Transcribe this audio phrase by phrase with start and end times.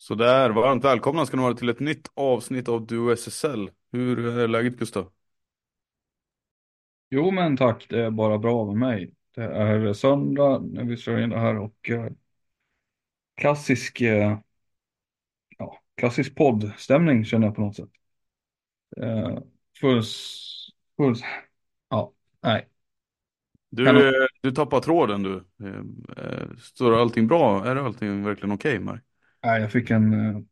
[0.00, 3.70] Så där, varmt välkomna ska ni vara till ett nytt avsnitt av Duo SSL.
[3.92, 5.12] Hur är läget Gustav?
[7.10, 9.14] Jo men tack, det är bara bra med mig.
[9.34, 12.06] Det är söndag när vi kör in det här och eh,
[13.36, 14.38] klassisk, eh,
[15.58, 17.90] ja, klassisk poddstämning känner jag på något sätt.
[18.96, 19.38] Eh,
[19.80, 20.02] full,
[20.96, 21.14] full,
[21.90, 22.12] ja,
[22.42, 22.68] nej.
[23.70, 25.44] Du, Kan du- eh, du tappar tråden du.
[25.64, 27.64] Eh, eh, Står allting bra?
[27.66, 29.02] Är allting verkligen okej Mark?
[29.44, 30.42] Nej, jag fick en, eh,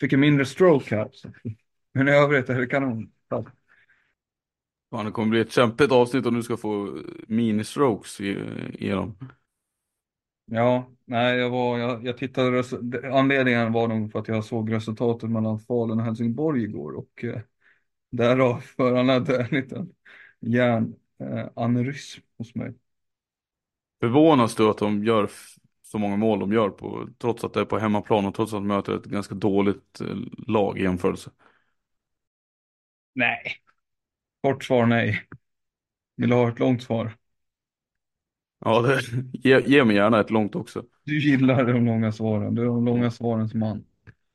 [0.00, 1.10] fick en mindre stroke här.
[1.94, 3.12] Men i övrigt är det kanon.
[4.90, 9.16] Fan, det kommer bli ett kämpigt avsnitt om du ska få mini-strokes i- igenom.
[10.44, 12.62] Ja, nej, jag var, jag, jag tittade,
[13.12, 17.40] anledningen var nog för att jag såg resultatet mellan Falun och Helsingborg igår och eh,
[18.10, 19.94] därav föranledde en liten
[20.40, 22.74] hjärnaneurysm hos mig.
[24.00, 25.30] Förvånas du att de gör
[25.92, 28.56] så många mål de gör på, trots att det är på hemmaplan och trots att
[28.56, 30.16] de möter ett ganska dåligt eh,
[30.46, 31.30] lag i jämförelse?
[33.14, 33.56] Nej.
[34.42, 35.26] Kort svar nej.
[36.16, 37.16] Vill du ha ett långt svar?
[38.58, 39.00] Ja, det,
[39.32, 40.84] ge, ge mig gärna ett långt också.
[41.04, 42.54] Du gillar de långa svaren.
[42.54, 43.84] Du är de långa svarens man.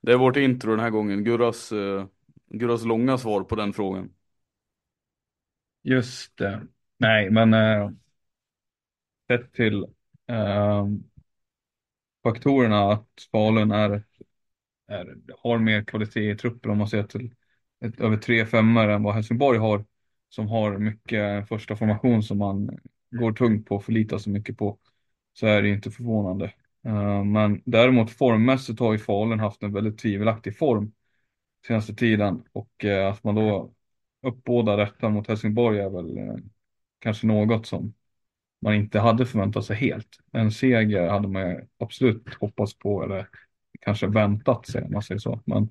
[0.02, 1.24] Det är vårt intro den här gången.
[1.24, 2.06] Gurras, eh,
[2.50, 4.10] Gurras långa svar på den frågan.
[5.84, 6.68] Just det.
[6.98, 7.90] Nej, men eh,
[9.28, 9.84] sett till
[10.28, 10.86] eh,
[12.34, 14.04] faktorerna att Falun är,
[14.88, 17.36] är, har mer kvalitet i truppen om man ser till
[17.86, 19.86] ett, över tre femmor än vad Helsingborg har.
[20.30, 22.80] Som har mycket första formation som man
[23.12, 24.78] går tungt på och förlitar sig mycket på.
[25.34, 26.46] Så är det inte förvånande.
[26.86, 30.92] Eh, men däremot formmässigt har ju Falun haft en väldigt tvivelaktig form
[31.68, 33.74] senaste tiden och eh, att man då
[34.22, 36.36] uppbådar detta mot Helsingborg är väl eh,
[37.00, 37.94] kanske något som
[38.62, 40.08] man inte hade förväntat sig helt.
[40.32, 43.30] En seger hade man absolut hoppats på eller
[43.82, 45.42] kanske väntat sig om man säger så.
[45.46, 45.70] Men,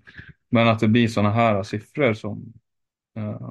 [0.49, 2.53] men att det blir sådana här siffror som
[3.17, 3.51] eh,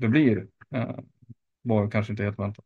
[0.00, 0.98] det blir eh,
[1.62, 2.64] var kanske inte helt väntat.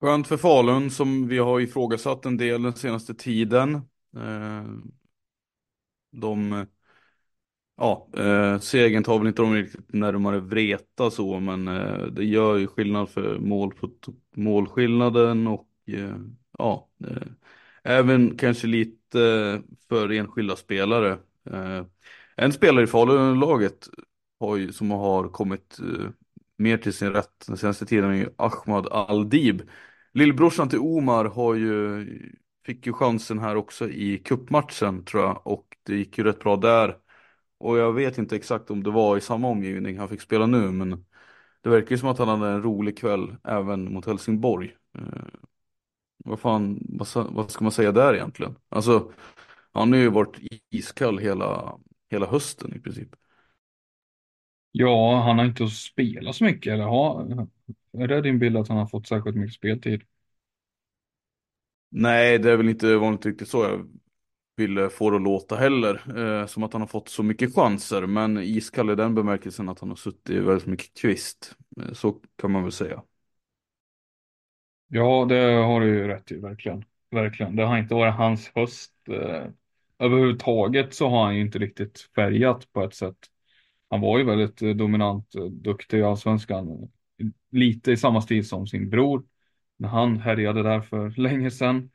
[0.00, 3.74] Skönt för Falun som vi har ifrågasatt en del den senaste tiden.
[4.16, 4.64] Eh,
[6.12, 6.66] de,
[7.76, 12.56] ja, eh, segern tar väl inte de riktigt närmare Vreta så, men eh, det gör
[12.56, 13.88] ju skillnad för mål på
[14.40, 16.16] målskillnaden och eh,
[16.58, 17.26] ja, eh,
[17.84, 21.18] även kanske lite för enskilda spelare.
[21.50, 21.84] Eh,
[22.36, 23.88] en spelare i Falun-laget
[24.72, 25.78] som har kommit
[26.58, 29.62] mer till sin rätt den senaste tiden är ju Ahmad Aldib.
[30.12, 32.06] Lillbrorsan till Omar har ju,
[32.66, 36.56] fick ju chansen här också i kuppmatchen tror jag och det gick ju rätt bra
[36.56, 36.96] där.
[37.58, 40.70] Och jag vet inte exakt om det var i samma omgivning han fick spela nu
[40.70, 41.04] men
[41.62, 44.76] det verkar ju som att han hade en rolig kväll även mot Helsingborg.
[44.98, 45.02] Eh,
[46.24, 46.78] vad fan,
[47.32, 48.56] vad, ska man säga där egentligen?
[48.68, 49.12] Alltså,
[49.72, 50.36] han har ju varit
[50.70, 51.78] iskall hela,
[52.10, 53.08] hela hösten i princip.
[54.72, 57.22] Ja, han har inte spelat så mycket eller har,
[57.92, 60.02] är det din bild att han har fått särskilt mycket speltid?
[61.90, 63.62] Nej, det är väl inte vanligt riktigt så.
[63.64, 63.88] Jag
[64.60, 66.18] ville få det att låta heller.
[66.18, 68.06] Eh, som att han har fått så mycket chanser.
[68.06, 71.56] Men iskall i den bemärkelsen att han har suttit väldigt mycket kvist.
[71.82, 73.02] Eh, så kan man väl säga.
[74.88, 76.84] Ja, det har du ju rätt i, verkligen.
[77.10, 77.56] Verkligen.
[77.56, 78.92] Det har inte varit hans höst.
[79.08, 79.46] Eh,
[79.98, 83.16] överhuvudtaget så har han ju inte riktigt färgat på ett sätt.
[83.90, 86.68] Han var ju väldigt eh, dominant, eh, duktig i allsvenskan.
[86.68, 89.24] Eh, lite i samma stil som sin bror.
[89.76, 91.90] När han härjade där för länge sedan.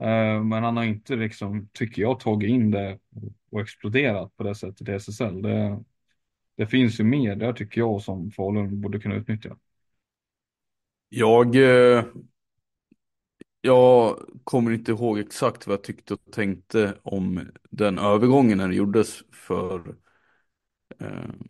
[0.00, 2.98] Eh, men han har inte liksom, tycker jag, tagit in det
[3.50, 5.42] och exploderat på det sättet i SSL.
[5.42, 5.84] Det,
[6.56, 9.56] det finns ju mer där tycker jag som Falun borde kunna utnyttja.
[11.08, 12.04] Jag, eh,
[13.60, 18.74] jag kommer inte ihåg exakt vad jag tyckte och tänkte om den övergången när det
[18.74, 19.96] gjordes för
[21.00, 21.48] eh,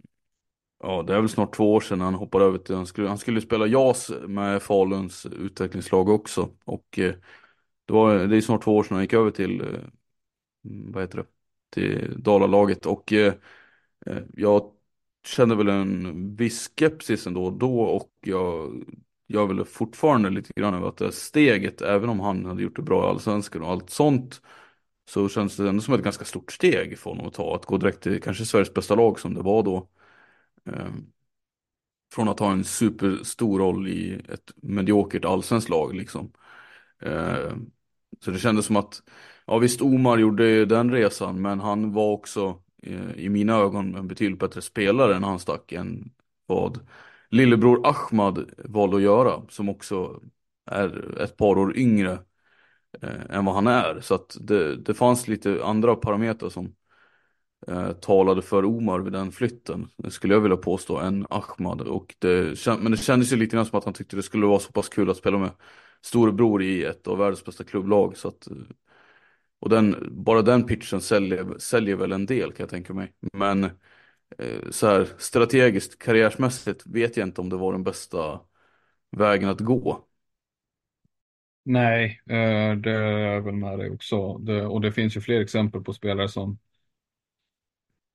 [0.82, 3.18] Ja, det är väl snart två år sedan han hoppade över till, han skulle, han
[3.18, 6.50] skulle spela JAS med Faluns utvecklingslag också.
[6.64, 7.14] Och eh,
[7.88, 9.66] det, var, det är snart två år sedan han gick över till, eh,
[10.64, 11.26] mm, vad heter det,
[11.70, 12.86] till Dalalaget.
[12.86, 13.34] Och eh,
[14.06, 14.72] eh, jag
[15.26, 18.84] kände väl en viss skepsis ändå då och jag
[19.28, 22.76] gör väl fortfarande lite grann över att det här steget, även om han hade gjort
[22.76, 24.42] det bra i Allsvenskan och allt sånt,
[25.10, 27.56] så känns det ändå som ett ganska stort steg för honom att ta.
[27.56, 29.88] Att gå direkt till kanske Sveriges bästa lag som det var då.
[30.66, 31.12] Ehm,
[32.14, 36.32] från att ha en superstor roll i ett mediokert allsvenskt lag liksom.
[37.00, 37.70] Ehm,
[38.24, 39.02] så det kändes som att,
[39.46, 44.08] ja visst Omar gjorde den resan men han var också eh, i mina ögon en
[44.08, 46.10] betydligt bättre spelare än han stack än
[46.46, 46.80] vad
[47.30, 50.20] lillebror Ahmad valde att göra som också
[50.70, 52.18] är ett par år yngre
[53.02, 54.00] eh, än vad han är.
[54.00, 56.74] Så att det, det fanns lite andra parametrar som
[57.68, 61.80] eh, talade för Omar vid den flytten, skulle jag vilja påstå, än Ahmad.
[61.80, 64.58] Och det, men det kändes ju lite grann som att han tyckte det skulle vara
[64.58, 65.50] så pass kul att spela med
[66.02, 68.16] storebror i ett av världens bästa klubblag.
[68.16, 68.52] Så att, eh,
[69.58, 73.12] och den, bara den pitchen säljer, säljer väl en del kan jag tänka mig.
[73.32, 73.64] Men
[74.38, 78.40] eh, så här strategiskt, karriärsmässigt vet jag inte om det var den bästa
[79.10, 80.04] vägen att gå.
[81.64, 84.38] Nej, eh, det är väl med dig också.
[84.38, 86.58] Det, och det finns ju fler exempel på spelare som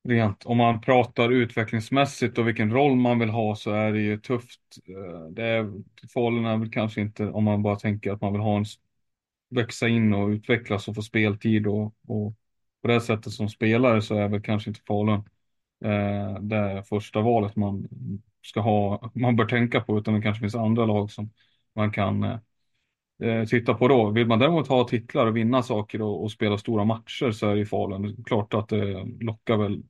[0.08, 4.18] rent om man pratar utvecklingsmässigt och vilken roll man vill ha så är det ju
[4.18, 4.60] tufft.
[4.88, 5.72] Eh, det är,
[6.14, 8.64] Falun är väl kanske inte om man bara tänker att man vill ha en
[9.50, 12.34] växa in och utvecklas och få speltid och, och
[12.82, 15.22] på det sättet som spelare så är väl kanske inte Falun
[15.84, 17.88] eh, det första valet man
[18.42, 21.30] ska ha, man bör tänka på utan det kanske finns andra lag som
[21.74, 22.38] man kan eh,
[23.22, 24.10] eh titta på då.
[24.10, 27.52] Vill man däremot ha titlar och vinna saker och, och spela stora matcher så är
[27.52, 28.24] det ju Falun.
[28.24, 29.82] Klart att det lockar väl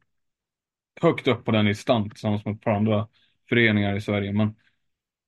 [1.01, 3.09] högt upp på den listan tillsammans med ett par andra
[3.49, 4.33] föreningar i Sverige.
[4.33, 4.55] Men,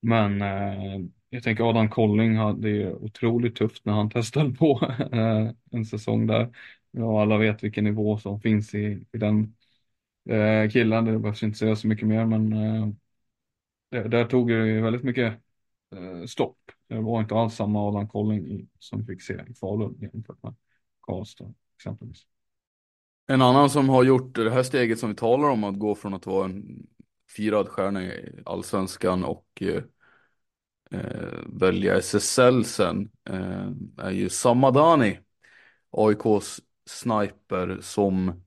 [0.03, 4.81] men eh, jag tänker Adam Colling hade ju otroligt tufft när han testade på
[5.13, 6.53] eh, en säsong där.
[6.91, 9.55] Ja, alla vet vilken nivå som finns i, i den
[10.31, 11.05] eh, killen.
[11.05, 12.89] Det behövs inte säga så mycket mer, men eh,
[13.91, 15.35] det, där tog det ju väldigt mycket
[15.97, 16.59] eh, stopp.
[16.89, 20.55] Det var inte alls samma Adam Colling i, som fick se i Falun jämfört med
[21.01, 22.27] Karlstad exempelvis.
[23.27, 26.15] En annan som har gjort det här steget som vi talar om, att gå från
[26.15, 26.87] att vara en
[27.29, 29.83] firad stjärna i allsvenskan och eh,
[30.91, 33.69] eh välja SSL sen, eh,
[33.99, 35.19] är ju Samadani,
[35.91, 38.45] AIKs sniper som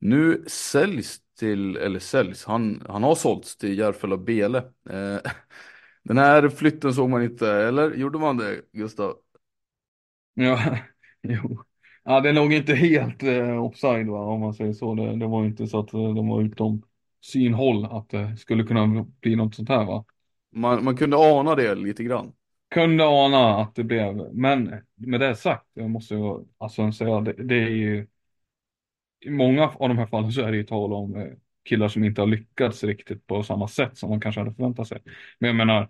[0.00, 4.58] nu säljs till, eller säljs, han, han har sålts till Järfälla Bele.
[4.90, 5.18] Eh,
[6.02, 9.16] den här flytten såg man inte, eller gjorde man det Gustav?
[10.34, 10.78] Ja,
[11.22, 11.64] jo.
[12.04, 14.94] Ja, det är nog inte helt eh, offside va, om man säger så.
[14.94, 16.82] Det, det var inte så att eh, de var utom
[17.20, 20.04] synhåll att det skulle kunna bli något sånt här va.
[20.52, 22.32] Man, man kunde ana det lite grann.
[22.70, 27.32] Kunde ana att det blev, men med det sagt, jag måste ju alltså säga, det,
[27.32, 28.06] det är ju
[29.20, 31.26] i många av de här fallen så är det ju tal om eh,
[31.64, 35.02] killar som inte har lyckats riktigt på samma sätt som man kanske hade förväntat sig.
[35.38, 35.88] Men jag menar,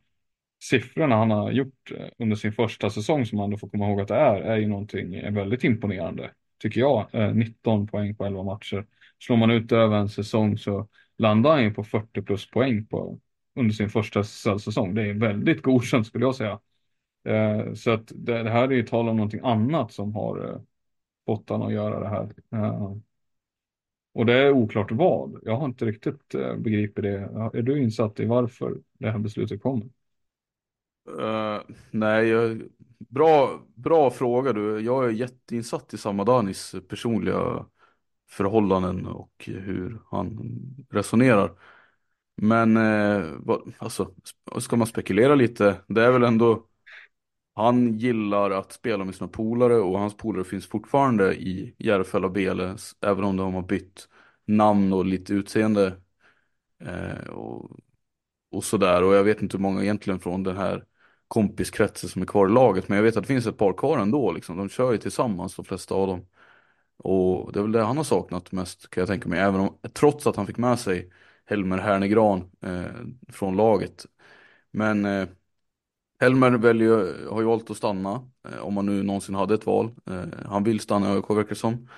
[0.62, 4.00] siffrorna han har gjort eh, under sin första säsong som man då får komma ihåg
[4.00, 6.30] att det är, är ju någonting eh, väldigt imponerande.
[6.58, 7.06] Tycker jag.
[7.12, 8.86] Eh, 19 poäng på 11 matcher.
[9.18, 10.88] Slår man ut över en säsong så
[11.18, 13.18] landar han ju på 40 plus poäng på,
[13.54, 14.94] under sin första säsong.
[14.94, 16.60] Det är väldigt godkänt skulle jag säga.
[17.74, 20.62] Så att det, här är ju tal om någonting annat som har
[21.26, 22.28] fått honom att göra det här.
[24.14, 25.40] Och det är oklart vad.
[25.42, 27.18] Jag har inte riktigt begripit det.
[27.54, 29.88] Är du insatt i varför det här beslutet kommer?
[31.08, 32.62] Uh, nej, jag,
[32.98, 34.80] bra, bra fråga du.
[34.80, 37.66] Jag är jätteinsatt i Samadanis personliga
[38.30, 40.38] förhållanden och hur han
[40.90, 41.52] resonerar.
[42.36, 44.14] Men eh, vad, alltså,
[44.58, 46.66] ska man spekulera lite, det är väl ändå
[47.54, 52.76] Han gillar att spela med sina polare och hans polare finns fortfarande i Järfälla Bele,
[53.00, 54.08] även om de har bytt
[54.46, 56.00] namn och lite utseende.
[56.80, 57.80] Eh, och,
[58.50, 60.84] och sådär, och jag vet inte hur många egentligen från den här
[61.32, 63.98] kompiskretsen som är kvar i laget, men jag vet att det finns ett par kvar
[63.98, 64.56] ändå, liksom.
[64.56, 66.26] de kör ju tillsammans de flesta av dem.
[66.96, 69.78] Och det är väl det han har saknat mest kan jag tänka mig, även om,
[69.92, 71.10] trots att han fick med sig
[71.44, 72.84] Helmer Hernegran eh,
[73.28, 74.06] från laget.
[74.70, 75.28] Men eh,
[76.20, 79.94] Helmer väljer, har ju valt att stanna, eh, om han nu någonsin hade ett val.
[80.06, 81.88] Eh, han vill stanna i ÖIK verkar det som.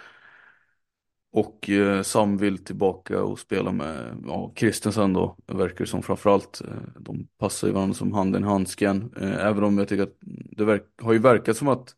[1.34, 6.60] Och eh, Sam vill tillbaka och spela med ja, Christensen då, verkar det som framförallt.
[6.60, 9.14] Eh, de passar ju varandra som handen i handsken.
[9.20, 10.16] Eh, även om jag tycker att
[10.56, 11.94] det verk, har ju verkat som att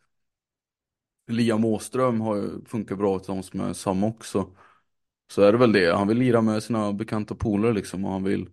[1.28, 4.50] Liam Åström har ju funkat bra tillsammans med Sam också.
[5.32, 8.24] Så är det väl det, han vill lira med sina bekanta polare liksom och han
[8.24, 8.48] vill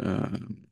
[0.00, 0.24] eh,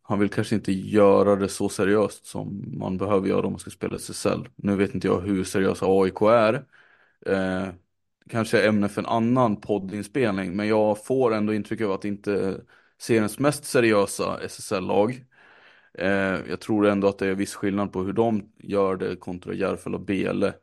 [0.03, 3.71] Han vill kanske inte göra det så seriöst som man behöver göra om man ska
[3.71, 4.49] spela SSL.
[4.57, 6.65] Nu vet inte jag hur seriösa AIK är.
[7.27, 7.69] Eh,
[8.31, 12.61] Kanske ämne för en annan poddinspelning men jag får ändå intryck av att det inte
[12.99, 15.25] seriens mest seriösa SSL-lag.
[15.99, 16.09] Eh,
[16.49, 19.97] jag tror ändå att det är viss skillnad på hur de gör det kontra Järfälla
[19.97, 20.55] och Bele.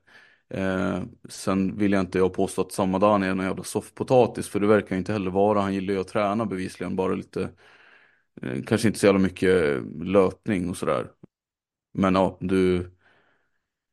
[0.49, 4.67] Eh, sen vill jag inte jag påstå att Samadan är någon jävla soffpotatis för det
[4.67, 5.61] verkar inte heller vara.
[5.61, 7.49] Han gillar ju att träna bevisligen, bara lite,
[8.41, 11.11] eh, kanske inte så jävla mycket löpning och sådär.
[11.93, 12.91] Men ja, du,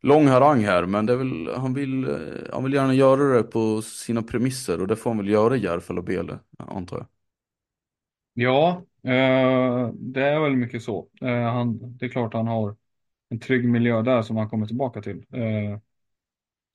[0.02, 2.18] lång harang här, men det är väl, han vill,
[2.52, 5.60] han vill gärna göra det på sina premisser och det får han väl göra i
[5.60, 7.06] Järfälla Bele, antar jag.
[8.34, 11.08] Ja, eh, det är väl mycket så.
[11.20, 12.76] Eh, han, det är klart han har
[13.28, 15.26] en trygg miljö där som han kommer tillbaka till.
[15.32, 15.78] Eh,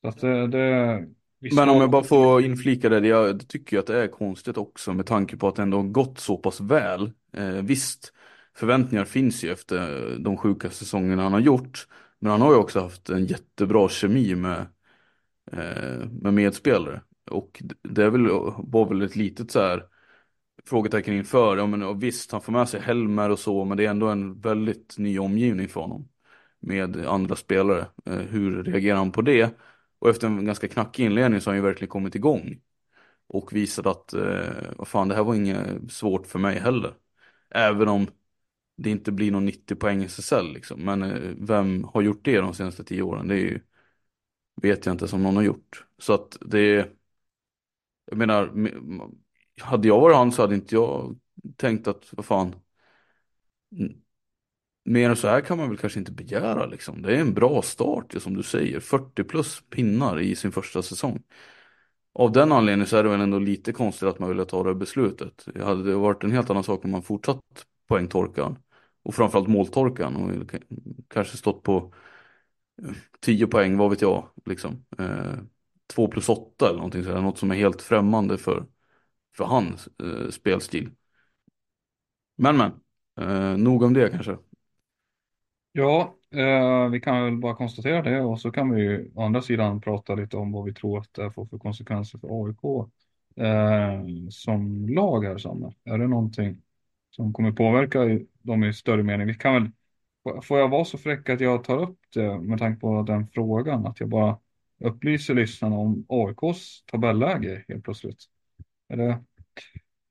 [0.01, 1.08] så att det, det,
[1.55, 5.05] Men om jag bara får inflika det, jag tycker att det är konstigt också med
[5.05, 7.12] tanke på att det ändå gått så pass väl.
[7.34, 8.13] Eh, visst,
[8.58, 11.88] förväntningar finns ju efter de sjuka säsongerna han har gjort.
[12.19, 14.67] Men han har ju också haft en jättebra kemi med,
[15.51, 17.01] eh, med medspelare.
[17.31, 19.88] Och det är väl, var väl ett litet så här
[20.65, 21.57] frågetecken inför.
[21.57, 24.07] Ja, men, och visst, han får med sig Helmer och så, men det är ändå
[24.07, 26.10] en väldigt ny omgivning för honom.
[26.60, 27.88] Med andra spelare.
[28.05, 29.57] Eh, hur reagerar han på det?
[30.00, 32.62] Och efter en ganska knackig inledning så har han ju verkligen kommit igång.
[33.27, 36.93] Och visat att, eh, vad fan, det här var inget svårt för mig heller.
[37.50, 38.07] Även om
[38.75, 40.82] det inte blir någon 90 poäng i SSL liksom.
[40.82, 43.27] Men eh, vem har gjort det de senaste tio åren?
[43.27, 43.60] Det är ju,
[44.62, 45.86] vet jag inte som någon har gjort.
[45.98, 46.89] Så att det
[48.05, 48.51] jag menar,
[49.62, 51.20] hade jag varit han så hade inte jag
[51.58, 52.55] tänkt att, vad fan,
[54.86, 57.01] mer än så här kan man väl kanske inte begära liksom.
[57.01, 58.79] Det är en bra start som du säger.
[58.79, 61.24] 40 plus pinnar i sin första säsong.
[62.13, 64.75] Av den anledningen så är det väl ändå lite konstigt att man ville ta det
[64.75, 65.48] beslutet.
[65.53, 68.58] Det hade varit en helt annan sak om man fortsatt poängtorkan.
[69.06, 70.16] Och framförallt måltorkan.
[70.16, 70.56] Och
[71.08, 71.94] kanske stått på
[72.84, 74.30] eh, 10 poäng, vad vet jag.
[74.46, 74.86] Liksom.
[75.00, 75.34] Eh,
[75.88, 77.22] 2 plus 8 eller någonting sådär.
[77.22, 78.66] Något som är helt främmande för,
[79.38, 80.92] för hans eh, spelstil.
[82.36, 82.72] Men men.
[83.20, 84.38] Eh, nog om det kanske.
[85.72, 89.42] Ja, eh, vi kan väl bara konstatera det och så kan vi ju å andra
[89.42, 92.90] sidan prata lite om vad vi tror att det får för konsekvenser för AIK
[93.36, 95.74] eh, som lag här Sanna.
[95.84, 96.62] Är det någonting
[97.15, 98.00] som kommer påverka
[98.41, 99.27] dem i större mening?
[99.27, 99.72] Vi kan väl,
[100.41, 103.86] får jag vara så fräck att jag tar upp det med tanke på den frågan,
[103.86, 104.38] att jag bara
[104.79, 108.24] upplyser lyssnarna om AIKs tabelläge helt plötsligt?
[108.89, 109.24] Är det...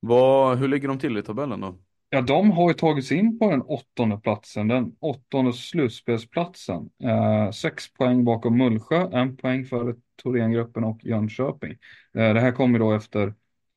[0.00, 1.78] Vad, hur ligger de till i tabellen då?
[2.08, 6.90] Ja, de har ju tagit sig in på den åttonde platsen, den åttonde slutspelsplatsen.
[7.04, 11.70] Eh, sex poäng bakom Mullsjö, en poäng före Thorengruppen och Jönköping.
[12.14, 13.26] Eh, det här kommer då efter,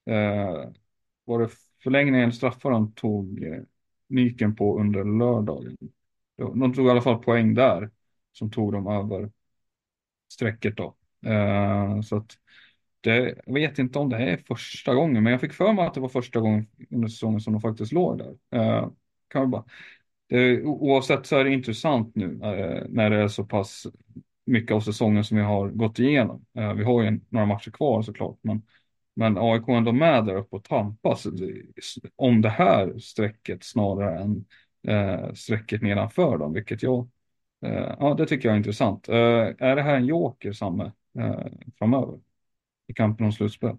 [0.10, 0.70] eh,
[1.26, 1.50] var det
[1.84, 3.62] förlängningen straffar de tog eh,
[4.10, 5.78] Nyken på under lördagen.
[6.38, 7.90] De tog i alla fall poäng där
[8.32, 9.32] som tog dem över
[10.34, 10.96] strecket då.
[11.26, 12.38] Eh, så att
[13.02, 15.94] det, jag vet inte om det är första gången, men jag fick för mig att
[15.94, 18.36] det var första gången under säsongen som de faktiskt låg där.
[18.52, 18.90] Eh,
[19.28, 19.64] kan bara,
[20.30, 23.88] det, oavsett så är det intressant nu eh, när det är så pass
[24.46, 26.46] mycket av säsongen som vi har gått igenom.
[26.58, 28.62] Eh, vi har ju några matcher kvar såklart, men,
[29.18, 31.28] men AIK är ändå med där uppe och tampas
[32.16, 34.46] om det här strecket snarare än
[34.88, 37.10] eh, strecket nedanför dem, vilket jag,
[37.66, 39.10] eh, ja det tycker jag är intressant.
[39.10, 39.16] Eh,
[39.60, 41.46] är det här en joker, Samme, eh,
[41.80, 42.20] framöver?
[42.88, 43.78] i kampen om slutspel?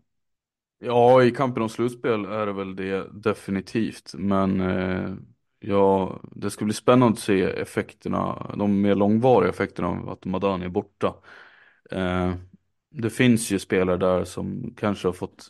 [0.79, 4.15] Ja, i kampen om slutspel är det väl det definitivt.
[4.19, 5.15] Men eh,
[5.59, 10.65] ja, det ska bli spännande att se effekterna, de mer långvariga effekterna av att Madani
[10.65, 11.15] är borta.
[11.91, 12.35] Eh,
[12.91, 15.49] det finns ju spelare där som kanske har fått,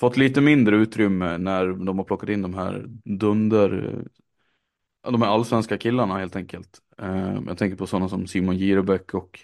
[0.00, 3.94] fått lite mindre utrymme när de har plockat in de här dunder,
[5.04, 6.78] eh, de här allsvenska killarna helt enkelt.
[6.98, 9.40] Eh, jag tänker på sådana som Simon Girebäck och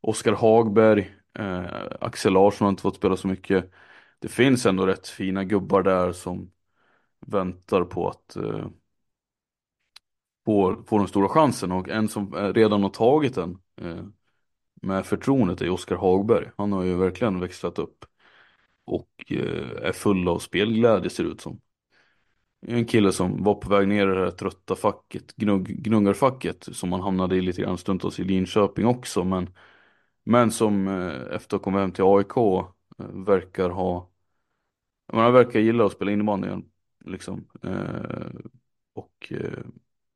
[0.00, 1.14] Oskar Hagberg.
[1.38, 1.64] Eh,
[2.00, 3.70] Axel Larsson har inte fått spela så mycket.
[4.18, 6.50] Det finns ändå rätt fina gubbar där som
[7.26, 8.36] väntar på att
[10.44, 13.58] få, få den stora chansen och en som redan har tagit den
[14.84, 16.50] med förtroendet är Oskar Hagberg.
[16.56, 18.04] Han har ju verkligen växlat upp
[18.84, 21.60] och eh, är full av spelglädje ser det ut som.
[22.66, 26.92] En kille som var på väg ner i det här trötta facket, gnugg, gnuggarfacket som
[26.92, 29.50] han hamnade i lite grann stundtals i Linköping också men
[30.24, 34.10] men som eh, efter att ha kommit hem till AIK eh, verkar ha
[35.12, 36.70] man verkar gilla att spela innebandy igen
[37.04, 37.48] liksom
[38.94, 39.32] och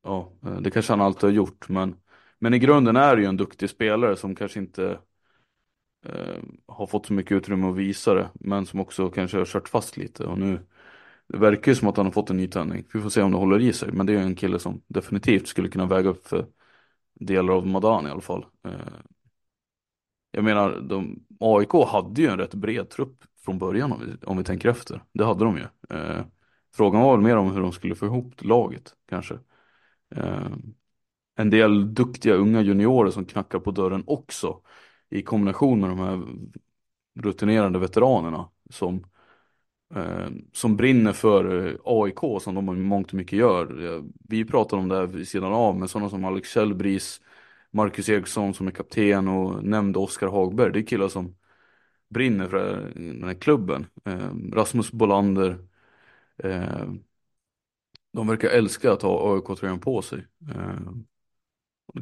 [0.03, 1.95] ja, det kanske han alltid har gjort men
[2.39, 4.99] men i grunden är det ju en duktig spelare som kanske inte
[6.05, 9.69] eh, har fått så mycket utrymme att visa det men som också kanske har kört
[9.69, 10.59] fast lite och nu
[11.27, 12.85] det verkar ju som att han har fått en ny tändning.
[12.93, 14.81] Vi får se om det håller i sig men det är ju en kille som
[14.87, 16.45] definitivt skulle kunna väga upp för
[17.13, 18.45] delar av Madan i alla fall.
[18.65, 18.71] Eh,
[20.31, 24.37] jag menar, de, AIK hade ju en rätt bred trupp från början om vi, om
[24.37, 25.03] vi tänker efter.
[25.13, 25.95] Det hade de ju.
[25.97, 26.25] Eh,
[26.75, 29.39] frågan var väl mer om hur de skulle få ihop laget kanske.
[30.15, 30.49] Eh,
[31.39, 34.61] en del duktiga unga juniorer som knackar på dörren också
[35.09, 36.23] i kombination med de här
[37.23, 39.05] rutinerade veteranerna som,
[39.95, 44.03] eh, som brinner för eh, AIK som de i mångt och mycket gör.
[44.29, 47.21] Vi pratar om det här vid sidan av med sådana som Alex Kjellbris
[47.71, 50.71] Marcus Eriksson som är kapten och nämnde Oskar Hagberg.
[50.73, 51.35] Det är killar som
[52.09, 53.85] brinner för eh, den här klubben.
[54.05, 55.57] Eh, Rasmus Bolander.
[56.37, 56.89] Eh,
[58.13, 60.25] de verkar älska att ha AIK-tröjan på sig.
[60.55, 60.91] Eh,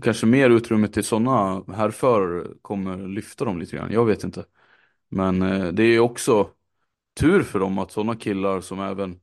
[0.01, 3.91] Kanske mer utrymme till sådana härförare kommer lyfta dem lite grann.
[3.91, 4.45] Jag vet inte.
[5.09, 6.49] Men eh, det är också
[7.19, 9.19] tur för dem att sådana killar som även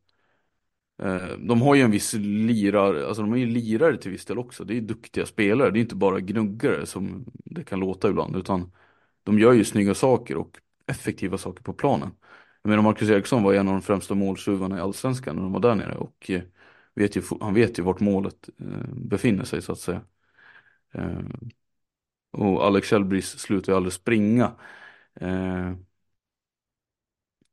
[1.03, 4.39] Eh, de har ju en viss lirare, alltså de är ju lirare till viss del
[4.39, 4.65] också.
[4.65, 8.37] Det är duktiga spelare, det är inte bara gnuggare som det kan låta ibland.
[8.37, 8.73] Utan
[9.23, 12.11] de gör ju snygga saker och effektiva saker på planen.
[12.63, 15.61] Jag menar Marcus Eriksson var en av de främsta måltjuvarna i Allsvenskan när de var
[15.61, 15.95] där nere.
[15.95, 16.43] Och eh,
[16.95, 20.01] vet ju, han vet ju vart målet eh, befinner sig så att säga.
[20.95, 21.21] Eh,
[22.33, 24.53] och Alex Kjellbris slutar ju aldrig springa.
[25.21, 25.73] Eh,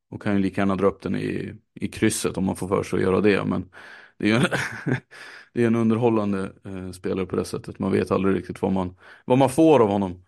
[0.10, 2.84] och kan ju lika gärna dra upp den i, i krysset om man får för
[2.84, 3.46] sig att göra det.
[3.46, 3.70] Men
[4.18, 4.42] det är ju en,
[5.54, 7.80] det är en underhållande eh, spelare på det sättet.
[7.80, 10.24] Man vet aldrig riktigt vad man, vad man får av honom.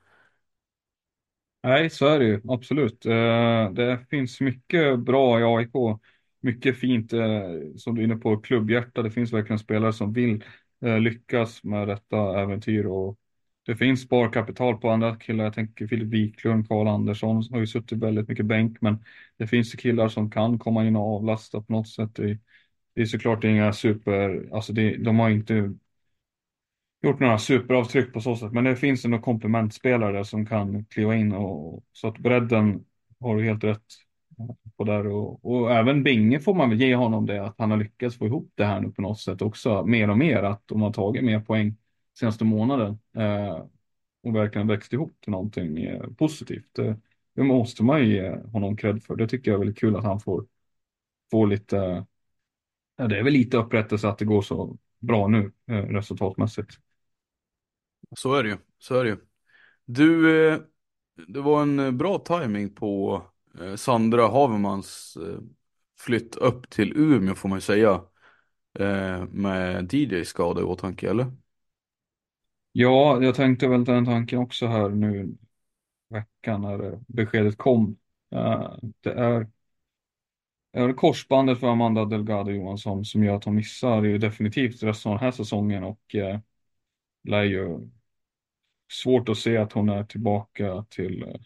[1.64, 3.06] Nej, så är det ju absolut.
[3.06, 5.72] Eh, det finns mycket bra i AIK.
[6.42, 7.22] Mycket fint, eh,
[7.78, 9.02] som du är inne på, klubbhjärta.
[9.02, 10.44] Det finns verkligen spelare som vill
[10.84, 13.20] Eh, lyckas med detta äventyr och
[13.66, 15.44] det finns sparkapital på andra killar.
[15.44, 19.04] Jag tänker Filip Wiklund, Karl Andersson har ju suttit väldigt mycket bänk, men
[19.38, 22.16] det finns ju killar som kan komma in och avlasta på något sätt.
[22.16, 22.40] Det,
[22.96, 25.74] det är såklart inga super, alltså det, de har inte
[27.04, 31.32] gjort några superavtryck på så sätt, men det finns ändå komplementspelare som kan kliva in
[31.34, 32.86] och så att bredden
[33.20, 33.86] har du helt rätt
[34.78, 37.78] på där och, och även Binge får man väl ge honom det att han har
[37.78, 40.82] lyckats få ihop det här nu på något sätt också mer och mer att de
[40.82, 41.78] har tagit mer poäng
[42.20, 43.66] senaste månaden eh,
[44.24, 46.68] och verkligen växt ihop till någonting eh, positivt.
[46.72, 47.00] Det,
[47.36, 49.16] det måste man ju ge honom cred för.
[49.16, 50.46] Det tycker jag är väldigt kul att han får,
[51.32, 52.06] får lite,
[52.98, 56.80] ja, det är väl lite upprättelse att det går så bra nu eh, resultatmässigt.
[58.16, 59.18] Så är det ju, så är det ju.
[59.86, 60.60] Du, eh,
[61.28, 63.24] det var en eh, bra timing på
[63.60, 65.40] Eh, Sandra Havermans eh,
[66.00, 68.02] flytt upp till Umeå får man ju säga.
[68.80, 71.32] Eh, med DJ-skada i åtanke, eller?
[72.72, 75.38] Ja, jag tänkte väl den tanken också här nu
[76.10, 77.98] veckan när beskedet kom.
[79.02, 79.48] Det är,
[80.72, 84.84] är korsbandet för Amanda Delgado Johansson som gör att hon missar det är ju definitivt
[84.84, 86.40] resten av den här säsongen och uh,
[87.24, 87.90] lär ju
[88.92, 91.38] svårt att se att hon är tillbaka till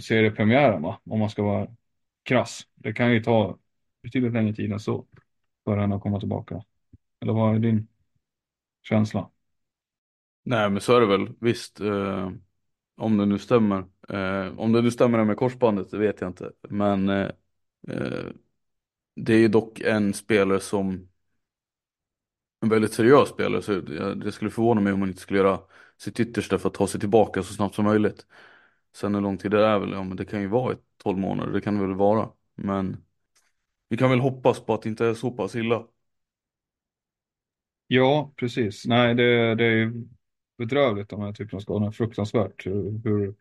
[0.00, 1.00] seriepremiären va?
[1.04, 1.68] om man ska vara
[2.22, 2.66] krass.
[2.74, 3.58] Det kan ju ta
[4.02, 5.06] betydligt längre tid än så
[5.64, 6.64] för henne att komma tillbaka.
[7.20, 7.88] Eller vad är din
[8.82, 9.30] känsla?
[10.42, 11.80] Nej men så är det väl, visst.
[11.80, 12.30] Eh,
[12.96, 13.84] om det nu stämmer.
[14.08, 16.52] Eh, om det nu stämmer med korsbandet, det vet jag inte.
[16.68, 17.30] Men eh,
[17.88, 18.26] eh
[19.14, 21.08] det är ju dock en spelare som
[22.60, 23.62] en väldigt seriös spelare.
[23.62, 23.80] Så
[24.14, 25.60] det skulle förvåna mig om hon inte skulle göra
[25.96, 28.26] sitt yttersta för att ta sig tillbaka så snabbt som möjligt.
[28.96, 31.18] Sen hur lång tid det är väl, ja men det kan ju vara ett 12
[31.18, 32.28] månader, det kan det väl vara.
[32.54, 33.04] Men
[33.88, 35.86] vi kan väl hoppas på att det inte är så pass illa.
[37.86, 38.86] Ja, precis.
[38.86, 39.92] Nej, det, det är
[40.58, 41.90] bedrövligt de här typerna av skador.
[41.92, 42.66] Fruktansvärt.
[42.66, 42.72] Eh,
[43.04, 43.34] hur,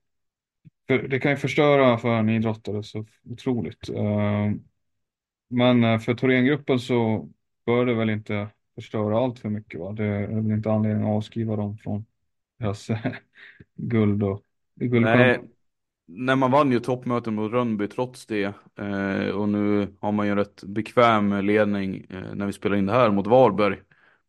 [0.88, 3.90] för det kan ju förstöra för en idrottare så otroligt.
[3.90, 4.52] Eh,
[5.48, 7.30] men eh, för Thorengruppen så
[7.66, 9.80] bör det väl inte förstöra allt för mycket.
[9.80, 9.92] Va?
[9.92, 12.06] Det är väl inte anledning att avskriva dem från
[12.58, 12.88] deras
[13.76, 14.44] guld och
[14.96, 15.39] Nej,
[16.08, 18.44] när man vann ju toppmöten mot Rönnby trots det.
[18.80, 22.86] Eh, och nu har man ju en rätt bekväm ledning eh, när vi spelar in
[22.86, 23.80] det här mot Varberg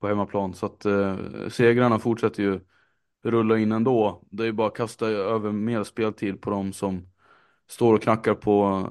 [0.01, 0.55] på hemmaplan.
[0.55, 1.17] Så att eh,
[1.49, 2.61] segrarna fortsätter ju
[3.25, 4.23] rulla in ändå.
[4.31, 7.07] Det är ju bara att kasta över mer speltid på dem som
[7.69, 8.87] står och knackar på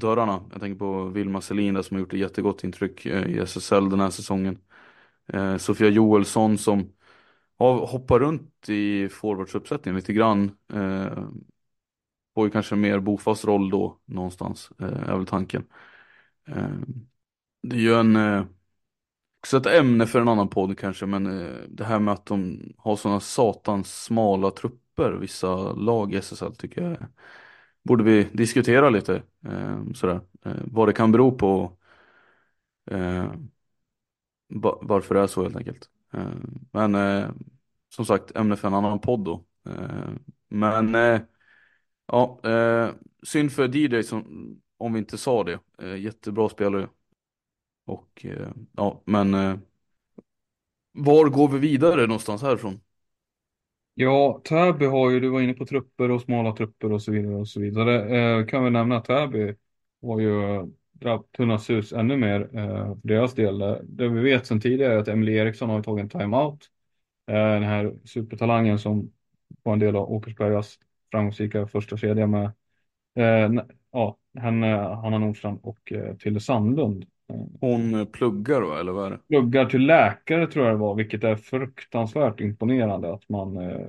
[0.00, 0.44] dörrarna.
[0.52, 4.00] Jag tänker på Vilma Selin som har gjort ett jättegott intryck eh, i SSL den
[4.00, 4.58] här säsongen.
[5.32, 6.92] Eh, Sofia Joelsson som
[7.60, 10.56] har hoppat runt i forwardsuppsättningen lite grann.
[10.72, 11.24] Eh,
[12.34, 15.64] får ju kanske mer bofast roll då någonstans, eh, är väl tanken.
[16.48, 16.68] Eh,
[17.62, 18.44] det är ju en eh,
[19.40, 21.24] också ett ämne för en annan podd kanske, men
[21.68, 26.82] det här med att de har sådana satans smala trupper, vissa lag i SSL tycker
[26.82, 26.96] jag
[27.82, 31.72] borde vi diskutera lite eh, sådär, eh, vad det kan bero på
[32.90, 33.32] eh,
[34.80, 35.88] varför det är så helt enkelt.
[36.12, 36.34] Eh,
[36.72, 37.30] men eh,
[37.94, 39.44] som sagt, ämne för en annan podd då.
[39.66, 40.08] Eh,
[40.48, 41.20] men eh,
[42.06, 42.90] ja, eh,
[43.22, 44.24] synd för DJ som,
[44.78, 45.60] om vi inte sa det.
[45.98, 46.88] jättebra spelare.
[47.86, 48.26] Och
[48.72, 49.60] ja, men
[50.92, 52.80] var går vi vidare någonstans härifrån?
[53.94, 57.34] Ja, Täby har ju, du var inne på trupper och smala trupper och så vidare
[57.34, 58.18] och så vidare.
[58.18, 59.54] Eh, kan vi nämna att Täby
[60.02, 60.66] har ju
[61.36, 63.58] tunnats ut ännu mer eh, för deras del.
[63.82, 66.70] Det vi vet sedan tidigare är att Emily Eriksson har tagit en timeout.
[67.30, 69.12] Eh, den här supertalangen som
[69.62, 70.78] var en del av Åkersbergas
[71.10, 72.44] framgångsrika första kedja med
[73.14, 77.06] eh, ja, henne, Hanna Nordstrand och eh, Tilde Sandlund.
[77.60, 79.18] Hon pluggar då, eller vad är det?
[79.28, 83.86] Pluggar till läkare tror jag det var, vilket är fruktansvärt imponerande att man eh,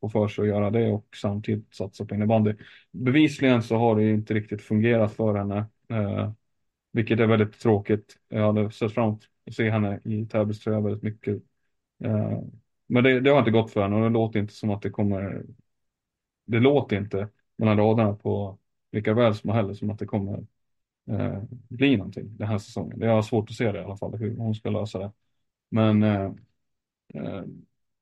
[0.00, 2.54] får för sig att göra det och samtidigt satsa på innebandy.
[2.92, 6.32] Bevisligen så har det inte riktigt fungerat för henne, eh,
[6.92, 8.16] vilket är väldigt tråkigt.
[8.28, 11.42] Jag hade sett fram emot att se henne i Täbys tröja väldigt mycket.
[12.04, 12.40] Eh,
[12.86, 14.90] men det, det, har inte gått för henne och det låter inte som att det
[14.90, 15.44] kommer.
[16.46, 18.58] Det låter inte mellan raderna på
[18.92, 20.46] Rickard Welsmo heller som att det kommer
[21.10, 22.98] eh, bli någonting den här säsongen.
[22.98, 25.12] Det har svårt att se det i alla fall, hur hon ska lösa det.
[25.70, 26.32] Men eh,
[27.14, 27.42] eh,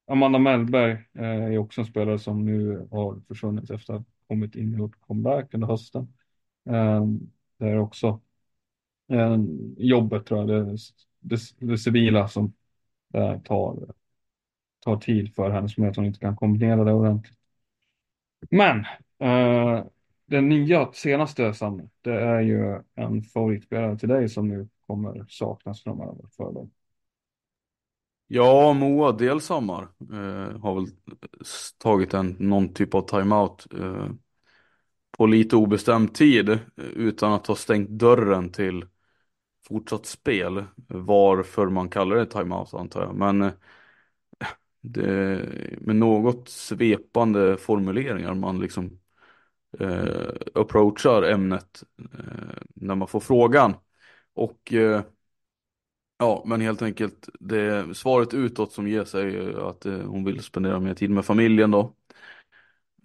[0.07, 4.57] Amanda Mellberg eh, är också en spelare som nu har försvunnit efter att ha kommit
[4.57, 6.15] in och gjort comeback under hösten.
[6.71, 7.05] Eh,
[7.65, 8.21] det är också
[9.09, 9.37] eh,
[9.77, 10.77] jobbet tror jag, det,
[11.21, 12.53] det, det civila som
[13.15, 13.95] eh, tar,
[14.81, 17.39] tar tid för henne som gör att hon inte kan kombinera det ordentligt.
[18.51, 18.79] Men
[19.19, 19.85] eh,
[20.27, 25.83] den nya senaste Sam, det är ju en favoritspelare till dig som nu kommer saknas
[25.83, 26.71] framöver för dem.
[28.27, 30.87] Ja, Moa Delshammar eh, har väl
[31.79, 34.09] tagit en, någon typ av timeout eh,
[35.19, 38.85] på lite obestämd tid eh, utan att ha stängt dörren till
[39.69, 40.65] fortsatt spel.
[40.89, 43.15] Varför man kallar det timeout antar jag.
[43.15, 43.53] Men eh,
[44.81, 45.41] det,
[45.81, 49.01] med något svepande formuleringar man liksom
[49.79, 53.75] eh, approachar ämnet eh, när man får frågan.
[54.35, 55.03] Och eh,
[56.19, 60.81] ja, men helt enkelt det svaret utåt som ger sig att eh, hon vill spendera
[60.81, 61.95] mer tid med familjen då.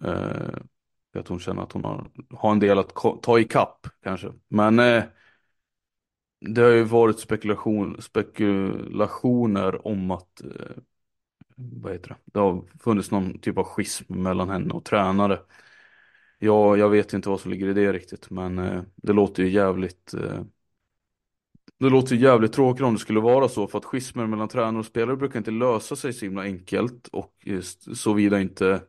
[0.04, 0.60] Eh,
[1.14, 4.34] för att hon känner att hon har, har en del att ta i kapp kanske.
[4.48, 5.04] Men eh,
[6.42, 10.78] det har ju varit spekulation, spekulationer om att eh,
[11.56, 12.16] vad heter det?
[12.26, 15.40] Det har funnits någon typ av schism mellan henne och tränare.
[16.40, 19.50] Ja, jag vet inte vad som ligger i det riktigt, men eh, det låter ju
[19.50, 20.42] jävligt eh,
[21.80, 24.80] Det låter ju jävligt tråkigt om det skulle vara så, för att schismer mellan tränare
[24.80, 27.62] och spelare brukar inte lösa sig så himla enkelt och eh,
[27.96, 28.82] såvida inte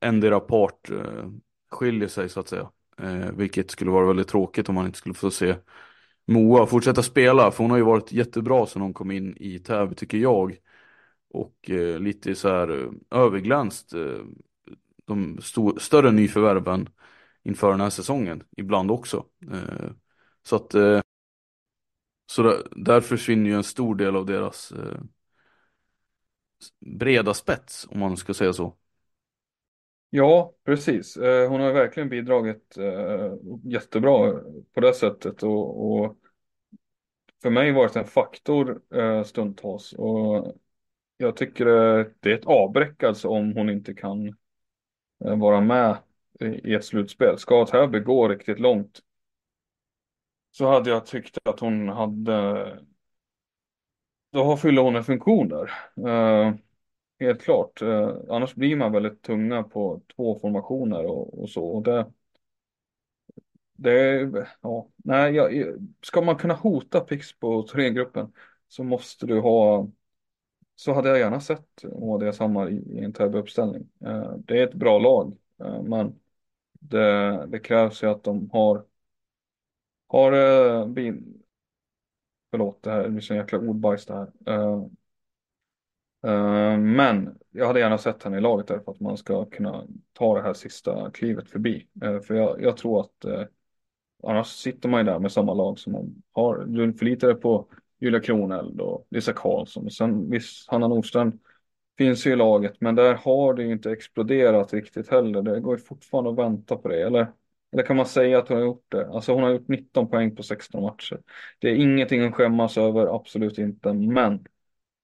[0.00, 1.30] endera part eh,
[1.70, 2.70] skiljer sig så att säga.
[2.98, 5.56] Eh, vilket skulle vara väldigt tråkigt om man inte skulle få se
[6.26, 9.94] Moa fortsätta spela, för hon har ju varit jättebra sedan hon kom in i Täby
[9.94, 10.58] tycker jag.
[11.30, 14.24] Och eh, lite så här eh, överglänst eh,
[15.04, 16.88] de st större nyförvärven
[17.42, 19.26] inför den här säsongen, ibland också.
[19.52, 19.90] Eh,
[20.42, 21.00] så att eh,
[22.26, 25.00] så där, där, försvinner ju en stor del av deras eh,
[26.80, 28.76] breda spets, om man ska säga så.
[30.16, 31.16] Ja, precis.
[31.16, 34.40] Eh, hon har verkligen bidragit eh, jättebra
[34.74, 36.16] på det sättet och, och
[37.42, 40.56] för mig varit en faktor eh, stundtals och
[41.16, 44.36] jag tycker eh, det är ett avbräck alltså om hon inte kan
[45.24, 45.96] Eh, vara med
[46.40, 47.38] i ett slutspel.
[47.38, 49.00] Ska Täby gå riktigt långt
[50.50, 52.66] så hade jag tyckt att hon hade
[54.32, 55.70] då fyller hon en funktion där.
[56.08, 56.54] Eh,
[57.20, 57.82] helt klart.
[57.82, 61.64] Eh, annars blir man väldigt tunga på två formationer och, och så.
[61.66, 62.12] Och det,
[63.72, 64.20] det
[64.60, 68.32] ja, nej, jag, ska man kunna hota Pixbo 3-gruppen
[68.68, 69.88] så måste du ha,
[70.76, 73.88] så hade jag gärna sett HDS Hammar i, i en Täby-uppställning.
[74.04, 76.20] Eh, det är ett bra lag, eh, men
[76.72, 78.84] det, det krävs ju att de har,
[80.08, 81.42] har eh, bin,
[82.50, 84.32] förlåt det här det blir så jäkla ordbajs det här.
[84.46, 84.86] Eh,
[86.24, 89.86] Eh, men jag hade gärna sett henne i laget där för att man ska kunna
[90.12, 91.88] ta det här sista klivet förbi.
[92.02, 93.42] Eh, för jag, jag tror att eh,
[94.22, 96.64] annars sitter man ju där med samma lag som man har.
[96.66, 97.68] Du förlitar dig på
[98.00, 99.84] Julia Kroneld och Lisa Karlsson.
[99.84, 101.38] Och sen visst, Hanna Nordström
[101.98, 105.42] finns ju i laget, men där har det ju inte exploderat riktigt heller.
[105.42, 107.02] Det går ju fortfarande att vänta på det.
[107.02, 107.32] Eller,
[107.72, 109.08] eller kan man säga att hon har gjort det?
[109.08, 111.20] Alltså hon har gjort 19 poäng på 16 matcher.
[111.58, 113.92] Det är ingenting att skämmas över, absolut inte.
[113.92, 114.44] Men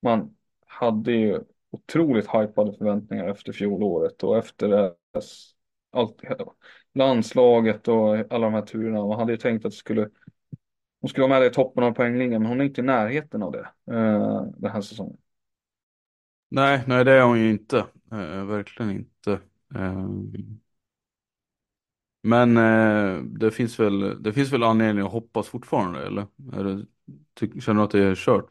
[0.03, 0.35] man
[0.73, 4.93] hade ju otroligt hypade förväntningar efter fjolåret och efter
[5.93, 6.21] allt,
[6.95, 9.07] landslaget och alla de här turerna.
[9.07, 10.09] Man hade ju tänkt att det skulle
[11.01, 13.53] hon skulle vara med i toppen av poänglinjen, men hon är inte i närheten av
[13.53, 15.17] det eh, den här säsongen.
[16.49, 17.79] Nej, nej det är hon ju inte.
[18.13, 19.41] Eh, verkligen inte.
[19.75, 20.09] Eh,
[22.23, 26.27] men eh, det finns väl det finns väl anledning att hoppas fortfarande eller?
[26.53, 26.87] Är det,
[27.35, 28.51] ty, känner du att det är kört?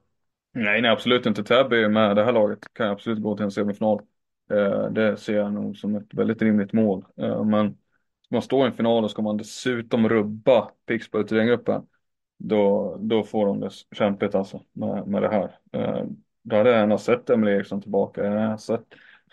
[0.54, 1.44] Nej, nej absolut inte.
[1.44, 4.02] Täby med det här laget kan absolut gå till en semifinal.
[4.52, 7.06] Eh, det ser jag nog som ett väldigt rimligt mål.
[7.18, 7.70] Eh, men
[8.26, 11.88] ska man stå i en final och ska man dessutom rubba Pixbo i gruppen
[12.38, 15.60] då, då får de det kämpigt alltså med, med det här.
[15.72, 16.06] Eh,
[16.44, 18.86] då hade jag gärna sett Emelie Eriksson tillbaka, jag hade sett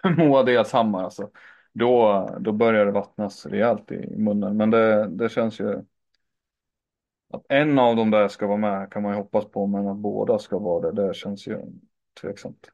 [0.16, 1.30] Moa Delshammar alltså.
[1.72, 4.56] Då, då börjar det vattnas rejält i munnen.
[4.56, 5.82] Men det, det känns ju
[7.30, 9.96] att en av dem där ska vara med kan man ju hoppas på, men att
[9.96, 11.58] båda ska vara det, det känns ju
[12.20, 12.70] tveksamt.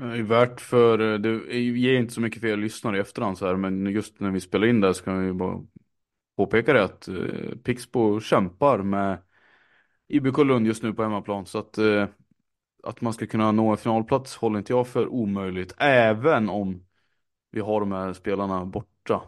[0.00, 3.00] Eh, eh, det är värt för, det ger inte så mycket för er lyssnare i
[3.00, 5.66] efterhand så här, men just när vi spelar in där så kan vi bara
[6.36, 9.18] påpeka det att eh, Pixbo kämpar med
[10.08, 11.78] IBK Lund just nu på hemmaplan så att,
[12.82, 15.74] att man ska kunna nå en finalplats håller inte jag för omöjligt.
[15.78, 16.86] Även om
[17.50, 19.22] vi har de här spelarna borta.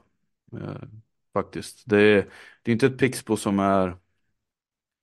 [1.32, 1.82] Faktiskt.
[1.86, 2.28] Det är,
[2.62, 3.96] det är inte ett Pixbo som är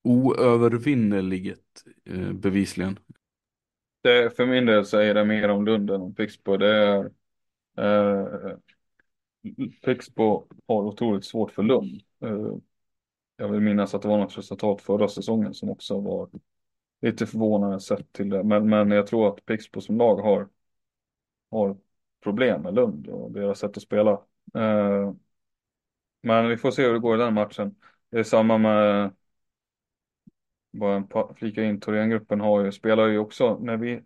[0.05, 2.99] oövervinneligt eh, bevisligen.
[4.01, 6.57] Det, för min del så är det mer om Lund än om Pixbo.
[6.57, 7.11] Det är
[7.77, 8.57] eh,
[9.85, 12.01] Pixbo har otroligt svårt för Lund.
[12.23, 12.55] Eh,
[13.37, 16.29] jag vill minnas att det var något resultat förra säsongen som också var
[17.01, 18.43] lite förvånande sett till det.
[18.43, 20.49] Men, men jag tror att Pixbo som lag har,
[21.51, 21.77] har
[22.23, 24.11] problem med Lund och deras sätt att spela.
[24.55, 25.13] Eh,
[26.21, 27.75] men vi får se hur det går i den matchen.
[28.09, 29.11] Det är samma med,
[30.79, 34.01] bara en flika in, Thorengruppen har ju, spelar ju också, när vi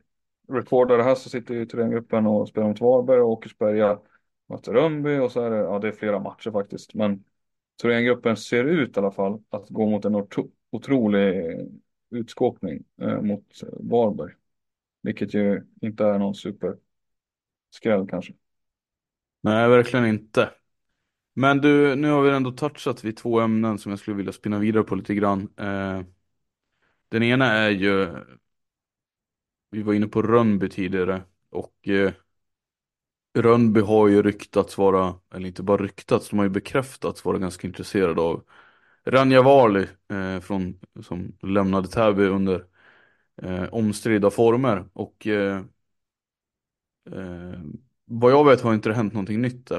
[0.48, 4.00] recordar det här så sitter ju Thorengruppen och spelar mot Varberg och Åkersberga
[4.50, 6.94] möter Rönnby och så är det, ja det är flera matcher faktiskt.
[6.94, 7.24] Men
[7.82, 10.28] Thorengruppen ser ut i alla fall att gå mot en
[10.72, 11.58] otrolig
[12.10, 14.34] utskåpning eh, mot Varberg.
[15.02, 18.34] Vilket ju inte är någon superskräll kanske.
[19.42, 20.50] Nej, verkligen inte.
[21.34, 24.60] Men du, nu har vi ändå touchat vid två ämnen som jag skulle vilja spinna
[24.60, 25.50] vidare på lite grann.
[25.58, 26.02] Eh,
[27.10, 28.08] den ena är ju,
[29.72, 32.14] vi var inne på Rönnby tidigare och eh,
[33.38, 37.68] Rönnby har ju ryktats vara, eller inte bara ryktats, de har ju bekräftats vara ganska
[37.68, 38.44] intresserade av
[39.06, 42.66] Ranja Varli eh, från, som lämnade Täby under
[43.42, 45.64] eh, omstridda former och eh,
[47.12, 47.60] eh,
[48.06, 49.79] vad jag vet har inte det hänt någonting nytt där.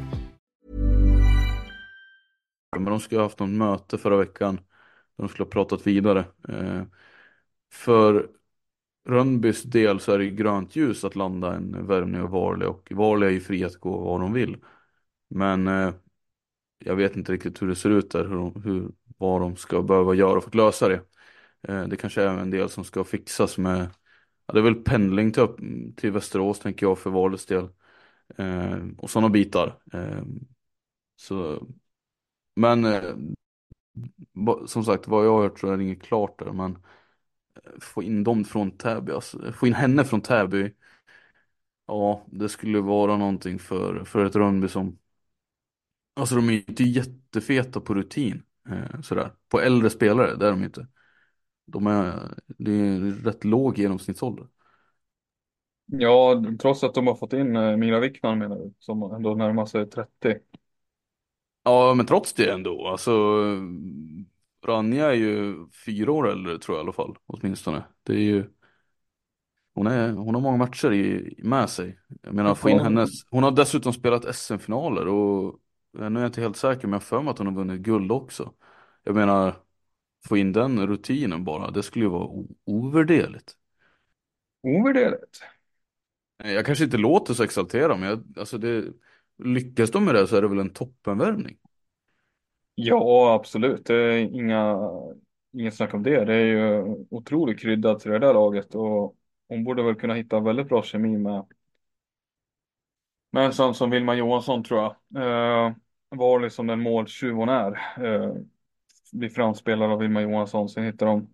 [2.71, 4.59] Men de skulle ha haft något möte förra veckan.
[5.15, 6.25] De skulle ha pratat vidare.
[6.49, 6.83] Eh,
[7.73, 8.29] För
[9.09, 13.29] Rönnbys del så är det grönt ljus att landa en värvning av Varley och Varley
[13.29, 14.57] är ju fri att gå var de vill.
[15.29, 15.93] Men eh,
[16.79, 20.13] jag vet inte riktigt hur det ser ut där, hur, hur, vad de ska behöva
[20.15, 21.01] göra för att lösa det.
[21.63, 23.89] Eh, det kanske är en del som ska fixas med,
[24.47, 25.47] ja, det är väl pendling till,
[25.97, 27.69] till Västerås tänker jag för Varleys del.
[28.37, 29.79] Eh, och sådana bitar.
[29.93, 30.21] Eh,
[31.15, 31.67] så,
[32.55, 33.15] men eh,
[34.67, 36.51] som sagt, vad jag har hört så är det inget klart där.
[36.51, 36.71] Men
[37.55, 40.73] eh, få in dem från Täby, alltså, få in henne från Täby.
[41.87, 44.97] Ja, det skulle vara någonting för, för ett Rönnby som
[46.13, 48.43] Alltså de är ju inte jättefeta på rutin.
[48.69, 49.31] Eh, sådär.
[49.49, 50.87] På äldre spelare, det är de inte.
[51.65, 54.47] De är, det är rätt låg genomsnittsålder.
[55.85, 59.65] Ja, trots att de har fått in eh, Mira Wickman menar du, som ändå närmar
[59.65, 60.35] sig 30.
[61.63, 62.87] Ja, men trots det ändå.
[62.87, 63.11] Alltså,
[64.65, 67.83] Ranja är ju fyra år äldre tror jag i alla fall, åtminstone.
[68.03, 68.45] Det är ju,
[69.73, 71.99] hon, är, hon har många matcher i, med sig.
[72.21, 75.59] Jag menar, få in hennes, hon har dessutom spelat SM-finaler och
[75.93, 77.81] nu är jag inte helt säker, men jag har för mig att hon har vunnit
[77.81, 78.53] guld också.
[79.03, 79.55] Jag menar,
[80.27, 83.53] få in den rutinen bara, det skulle ju vara ovärderligt.
[84.63, 85.41] Ovärderligt?
[86.43, 88.93] Jag kanske inte låter så exalterad, men jag, alltså det,
[89.45, 91.57] lyckas de med det så är det väl en toppenvärvning.
[92.75, 93.85] Ja, absolut.
[93.85, 94.77] Det är inga,
[95.53, 96.25] inget snack om det.
[96.25, 99.15] Det är ju otroligt kryddat till det där laget och
[99.47, 101.45] hon borde väl kunna hitta väldigt bra kemi med,
[103.31, 104.95] med en sån som Vilma Johansson tror jag.
[105.67, 105.73] Eh,
[106.09, 107.71] var liksom den måltjuv hon är.
[108.05, 108.33] Eh,
[109.11, 110.69] blir framspelad av Vilma Johansson.
[110.69, 111.33] Sen hittar de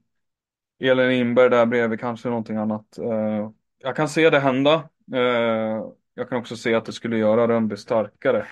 [0.79, 2.97] Elin Inberg där bredvid, kanske någonting annat.
[2.97, 4.73] Eh, jag kan se det hända.
[5.13, 5.85] Eh,
[6.17, 8.47] jag kan också se att det skulle göra Rönnby starkare.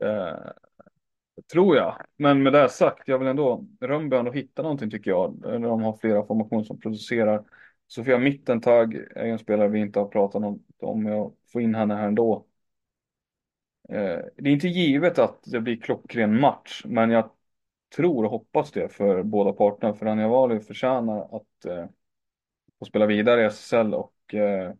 [0.00, 0.50] Eh,
[1.52, 1.96] tror jag.
[2.16, 5.40] Men med det sagt, jag vill ändå, Rönnby ändå hitta någonting tycker jag.
[5.42, 7.44] De har flera formationer som producerar.
[7.86, 10.64] Sofia Mittentag är en spelare vi inte har pratat om.
[10.78, 12.46] Om jag får in henne här ändå.
[13.88, 17.30] Eh, det är inte givet att det blir klockren match, men jag
[17.96, 19.94] tror och hoppas det för båda parterna.
[19.94, 21.86] För Anja Wali förtjänar att eh,
[22.78, 24.72] få spela vidare i SSL och eh,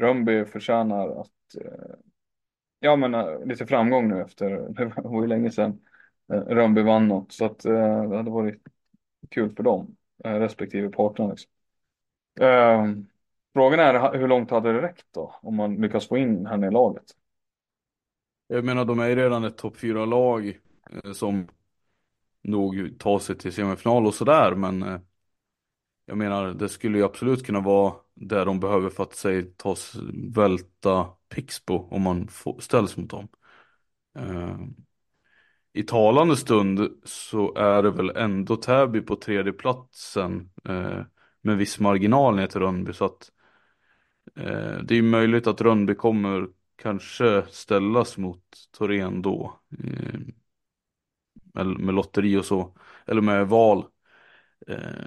[0.00, 1.94] Rönnby förtjänar att eh,
[2.80, 5.80] ja men eh, lite framgång nu efter, det var ju länge sedan
[6.32, 7.32] eh, Rönnby vann något.
[7.32, 8.62] Så att eh, det hade varit
[9.30, 11.50] kul för dem, eh, respektive parterna liksom.
[12.40, 12.86] Eh,
[13.54, 16.70] frågan är hur långt hade det räckt då om man lyckas få in henne i
[16.70, 17.04] laget?
[18.46, 20.58] Jag menar de är ju redan ett topp 4-lag
[21.04, 21.48] eh, som
[22.42, 25.00] nog tar sig till semifinal och sådär men eh,
[26.06, 29.76] jag menar det skulle ju absolut kunna vara det de behöver för att sig ta
[30.34, 33.28] välta Pixbo om man får, ställs mot dem.
[34.18, 34.56] Eh,
[35.72, 41.00] I talande stund så är det väl ändå Täby på tredje platsen eh,
[41.42, 43.30] med viss marginal ner till Rönnby så att
[44.36, 49.60] eh, det är möjligt att Rönnby kommer kanske ställas mot Torén då.
[49.78, 50.20] Eh,
[51.54, 52.76] med, med lotteri och så.
[53.06, 53.84] Eller med val.
[54.66, 55.06] Eh,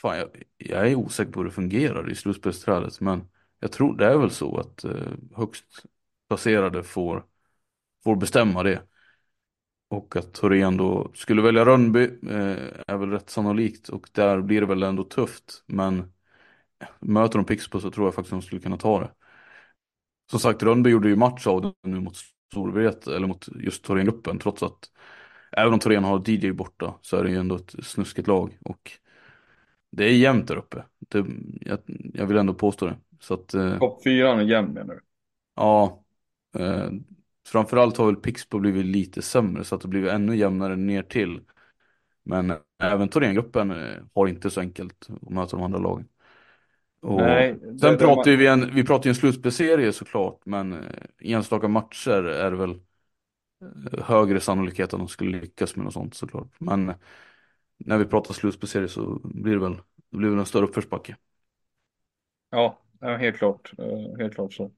[0.00, 3.00] Fan, jag, jag, är osäker på hur det fungerar i slutspelsträdet.
[3.00, 3.28] Men
[3.60, 5.64] jag tror det är väl så att eh, högst
[6.28, 7.24] placerade får,
[8.04, 8.82] får bestämma det.
[9.88, 13.88] Och att Thorén då skulle välja Rönnby eh, är väl rätt sannolikt.
[13.88, 15.64] Och där blir det väl ändå tufft.
[15.66, 16.12] Men
[17.00, 19.10] möter de Pixbo så tror jag faktiskt de skulle kunna ta det.
[20.30, 22.16] Som sagt, Rönnby gjorde ju match av det nu mot
[22.52, 24.90] Storvreta, eller mot just Thorengruppen, trots att
[25.52, 28.99] även om Thorén har DJ borta så är det ju ändå ett snuskigt lag och
[29.90, 30.84] det är jämnt där uppe.
[30.98, 31.24] Det,
[31.60, 31.78] jag,
[32.14, 32.96] jag vill ändå påstå det.
[33.20, 35.00] Så att, eh, Topp fyran är jämn menar du?
[35.56, 36.04] Ja,
[36.58, 36.90] eh,
[37.48, 41.40] framförallt har väl Pixbo blivit lite sämre så att det blivit ännu jämnare ner till.
[42.24, 46.08] Men även Thorengruppen eh, har inte så enkelt att möta de andra lagen.
[47.02, 50.72] Och Nej, sen det- det pratar vi en, vi pratar ju en slutspelserie såklart, men
[50.72, 50.80] eh,
[51.20, 52.80] enstaka matcher är det väl
[53.92, 56.48] eh, högre sannolikhet att de skulle lyckas med något sånt såklart.
[56.58, 56.94] Men eh,
[57.80, 59.76] när vi pratar slutspelserie så blir det väl,
[60.10, 61.16] det blir väl en större uppförsbacke.
[62.50, 63.72] Ja, helt klart.
[63.78, 64.70] Eh, Helt klart så.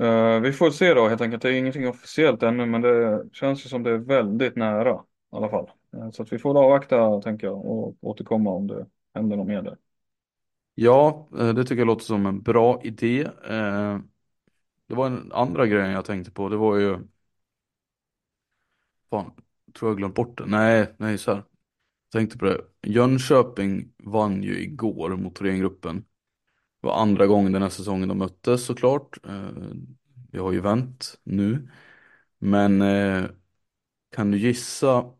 [0.00, 1.42] Eh, Vi får se då helt enkelt.
[1.42, 4.90] Det är ingenting officiellt ännu men det känns ju som det är väldigt nära
[5.32, 5.70] i alla fall.
[5.96, 9.62] Eh, Så att vi får avvakta tänker jag och återkomma om det händer något mer
[9.62, 9.76] där.
[10.74, 13.28] Ja, det tycker jag låter som en bra idé.
[14.86, 16.98] Det var en andra grej jag tänkte på, det var ju
[19.10, 19.32] Fan,
[19.74, 20.46] tror jag glömt bort det.
[20.46, 21.36] Nej, nej så här.
[22.12, 22.60] Jag tänkte på det.
[22.82, 25.96] Jönköping vann ju igår mot Thorengruppen.
[26.82, 29.18] Det var andra gången den här säsongen de möttes såklart.
[29.28, 29.50] Eh,
[30.32, 31.70] vi har ju vänt nu.
[32.38, 33.24] Men eh,
[34.12, 35.14] kan du gissa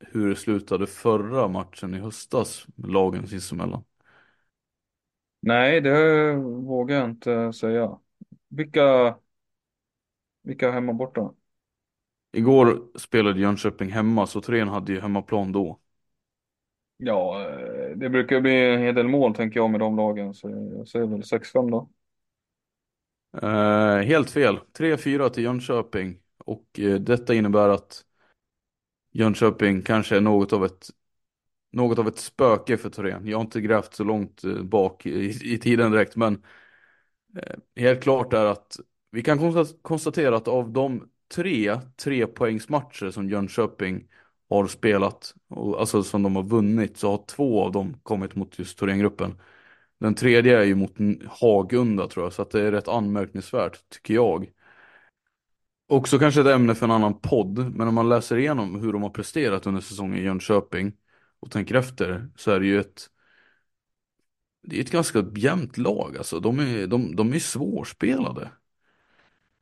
[0.00, 3.84] hur det slutade förra matchen i höstas med lagen sinsemellan?
[5.40, 7.98] Nej, det vågar jag inte säga.
[8.48, 9.16] Vilka,
[10.42, 11.34] vilka hemma borta?
[12.32, 15.80] Igår spelade Jönköping hemma så Thorén hade ju hemmaplan då.
[16.96, 20.50] Ja, eh, det brukar bli en hel del mål tänker jag med de lagen, så
[20.50, 21.88] jag säger väl 6-5 då.
[23.42, 24.58] Eh, helt fel.
[24.72, 26.18] 3-4 till Jönköping.
[26.44, 28.04] Och eh, detta innebär att
[29.12, 30.90] Jönköping kanske är något av ett
[31.72, 33.26] något av ett spöke för Torén.
[33.26, 36.42] Jag har inte grävt så långt eh, bak i, i tiden direkt, men
[37.36, 38.76] eh, helt klart är att
[39.10, 44.08] vi kan konstatera att av de tre trepoängsmatcher som Jönköping
[44.48, 48.58] har spelat, och, alltså som de har vunnit, så har två av dem kommit mot
[48.58, 49.40] just Thorengruppen.
[50.00, 50.96] Den tredje är ju mot
[51.28, 54.50] Hagunda tror jag, så att det är rätt anmärkningsvärt, tycker jag.
[55.88, 59.02] Också kanske ett ämne för en annan podd, men om man läser igenom hur de
[59.02, 60.92] har presterat under säsongen i Jönköping
[61.40, 63.10] och tänker efter så är det ju ett
[64.62, 66.40] det är ett ganska jämnt lag alltså.
[66.40, 68.50] De är, de, de är svårspelade.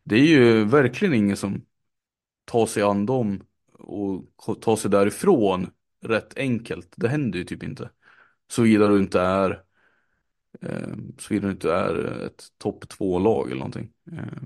[0.09, 1.65] Det är ju verkligen ingen som
[2.45, 3.43] tar sig an dem
[3.73, 6.93] och tar sig därifrån rätt enkelt.
[6.97, 7.91] Det händer ju typ inte.
[8.51, 9.65] Såvida du inte är
[10.61, 13.93] eh, såvida du inte är ett topp två lag eller någonting.
[14.13, 14.43] Eh,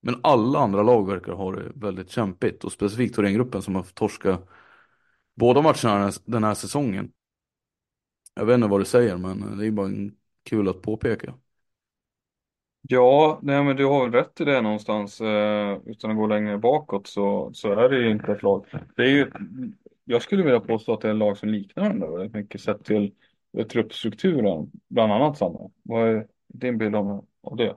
[0.00, 4.48] men alla andra lag verkar ha det väldigt kämpigt och specifikt Thorengruppen som har torskat
[5.34, 7.12] båda matcherna den här säsongen.
[8.34, 9.90] Jag vet inte vad du säger men det är bara
[10.44, 11.34] kul att påpeka.
[12.88, 15.20] Ja, nej men du har väl rätt i det någonstans.
[15.20, 18.66] Eh, utan att gå längre bakåt så, så är det ju inte ett lag.
[18.96, 19.30] Det är ju,
[20.04, 23.12] jag skulle vilja påstå att det är lag som liknar varandra väldigt mycket sett till
[23.72, 24.70] truppstrukturen.
[24.88, 25.70] Bland annat samma.
[25.82, 27.76] Vad är din bild av, av det?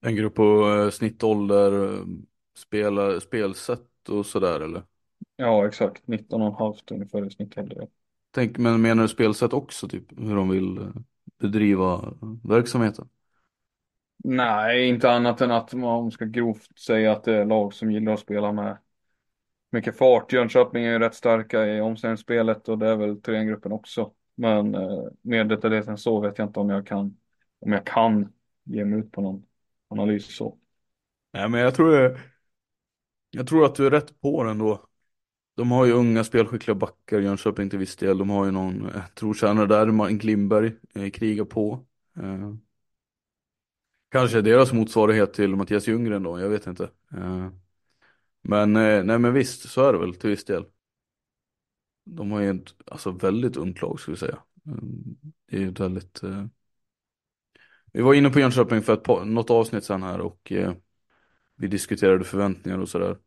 [0.00, 1.94] En grupp på eh, snittålder,
[2.74, 4.82] eh, spelsätt och sådär eller?
[5.36, 6.06] Ja, exakt.
[6.08, 7.88] 19,5 ungefär i snittålder.
[8.30, 10.88] Tänk, men menar du spelsätt också, typ hur de vill eh,
[11.38, 13.08] bedriva verksamheten?
[14.26, 18.12] Nej, inte annat än att man ska grovt säga att det är lag som gillar
[18.12, 18.78] att spela med
[19.70, 20.32] mycket fart.
[20.32, 24.12] Jönköping är ju rätt starka i omställningsspelet och det är väl Thorengruppen också.
[24.34, 27.16] Men eh, mer detaljerat än så vet jag inte om jag kan,
[27.58, 28.32] om jag kan
[28.64, 29.42] ge mig ut på någon
[29.88, 30.58] analys så.
[31.32, 32.20] Nej, men jag tror,
[33.30, 34.86] jag tror att du är rätt på den då.
[35.56, 38.18] De har ju unga spelskickliga backar, Jönköping till viss del.
[38.18, 41.84] De har ju någon eh, trotjänare där, Martin Klimberg, eh, krigar på.
[42.16, 42.54] Eh,
[44.14, 46.84] kanske deras motsvarighet till Mattias Ljunggren då, jag vet inte.
[47.12, 47.48] Eh,
[48.42, 50.64] men, eh, nej men visst, så är det väl till viss del.
[52.04, 54.38] De har ju ett alltså, väldigt ungt lag skulle jag säga.
[54.66, 56.22] Mm, det är ju väldigt...
[56.22, 56.46] Eh,
[57.92, 60.72] vi var inne på Jönköping för ett par, något avsnitt sen här och eh,
[61.56, 63.18] vi diskuterade förväntningar och sådär.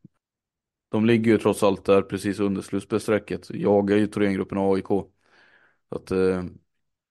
[0.89, 3.49] De ligger ju trots allt där precis under slutspelsstrecket.
[3.49, 4.88] Jag är ju Thorengruppen AIK.
[4.88, 5.09] Så
[5.89, 6.43] att eh,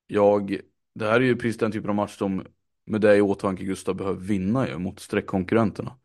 [0.06, 0.60] jag,
[0.94, 2.46] det här är ju precis den typen av match som
[2.86, 5.96] med det i åtanke Gustav behöver vinna ju mot streckkonkurrenterna.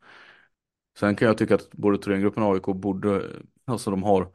[0.98, 3.30] Sen kan jag tycka att både Thorengruppen och AIK borde,
[3.64, 4.32] alltså de har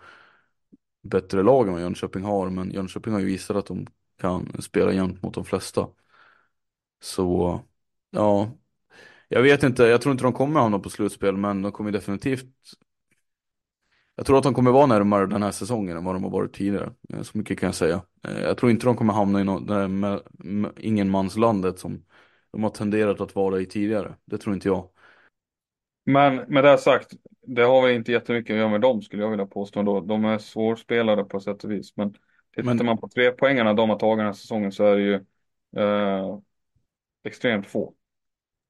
[1.03, 3.87] bättre lag än vad Jönköping har, men Jönköping har ju visat att de
[4.21, 5.87] kan spela jämnt mot de flesta.
[7.01, 7.59] Så,
[8.11, 8.51] ja,
[9.27, 12.77] jag vet inte, jag tror inte de kommer hamna på slutspel, men de kommer definitivt
[14.17, 16.53] jag tror att de kommer vara närmare den här säsongen än vad de har varit
[16.53, 16.93] tidigare.
[17.23, 18.01] Så mycket kan jag säga.
[18.23, 22.03] Eh, jag tror inte de kommer hamna i något, där med, med ingenmanslandet som
[22.57, 24.15] de har tenderat att vara i tidigare.
[24.25, 24.89] Det tror inte jag.
[26.05, 29.29] Men med det sagt, det har vi inte jättemycket att göra med dem skulle jag
[29.29, 30.01] vilja påstå ändå.
[30.01, 31.97] De är svårspelade på sätt och vis.
[31.97, 32.13] Men
[32.55, 32.85] tittar men...
[32.85, 35.13] man på tre poängarna de har tagit den här säsongen så är det ju
[35.77, 36.39] eh,
[37.23, 37.93] extremt få.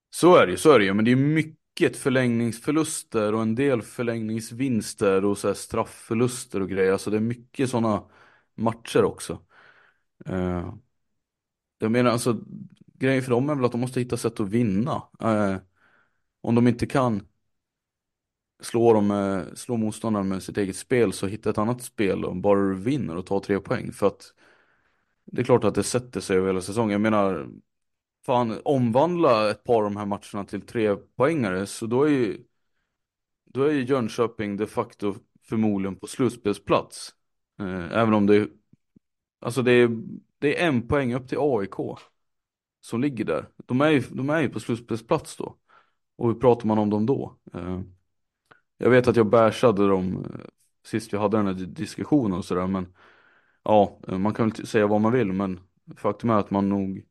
[0.09, 0.93] Så är det ju, så är det ju.
[0.93, 6.91] Men det är mycket förlängningsförluster och en del förlängningsvinster och så straffförluster och grejer.
[6.91, 8.03] Alltså det är mycket sådana
[8.55, 9.41] matcher också.
[10.29, 10.73] Uh,
[11.79, 12.37] jag menar alltså,
[12.97, 15.03] grejen för dem är väl att de måste hitta sätt att vinna.
[15.19, 15.55] Eh,
[16.41, 17.27] om de inte kan
[18.61, 22.35] slå, dem eh, slå motståndaren med sitt eget spel så hitta ett annat spel och
[22.35, 23.91] bara du vinner och tar tre poäng.
[23.91, 24.33] För att
[25.25, 26.91] det är klart att det sätter sig över hela säsongen.
[26.91, 27.47] Jag menar,
[28.25, 32.43] fan omvandla ett par av de här matcherna till tre poängare så då är ju
[33.45, 37.13] då är ju Jönköping de facto förmodligen på slutspelsplats.
[37.59, 38.47] Eh, även om det är
[39.39, 39.89] alltså det är,
[40.39, 41.79] det är en poäng upp till AIK
[42.87, 43.49] som ligger där.
[43.65, 45.57] De är ju, de är ju på slutspelsplats då.
[46.15, 47.37] Och hur pratar man om dem då?
[47.53, 47.81] Eh,
[48.77, 50.45] jag vet att jag bärsade dem eh,
[50.85, 52.93] sist vi hade den här diskussionen och sådär men
[53.63, 55.59] ja, eh, man kan väl säga vad man vill men
[55.97, 57.05] faktum är att man nog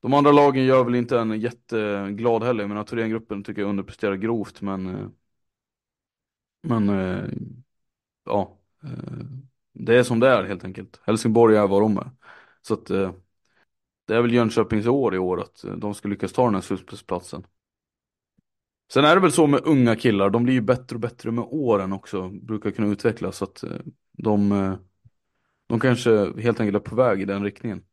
[0.00, 2.62] de andra lagen gör väl inte en jätteglad heller.
[2.62, 5.12] Jag menar Thorengruppen tycker jag underpresterar grovt men
[6.62, 6.88] Men
[8.24, 8.58] Ja
[9.72, 11.00] Det är som det är helt enkelt.
[11.02, 12.10] Helsingborg är vad de är.
[12.62, 12.90] Så att
[14.06, 16.60] det är väl Jönköpings år i år att eh, de ska lyckas ta den här
[16.62, 17.46] slutspelsplatsen.
[18.92, 21.44] Sen är det väl så med unga killar, de blir ju bättre och bättre med
[21.50, 23.70] åren också, brukar kunna utvecklas så att eh,
[24.12, 24.74] De, eh,
[25.66, 27.84] de kanske helt enkelt är på väg i den riktningen.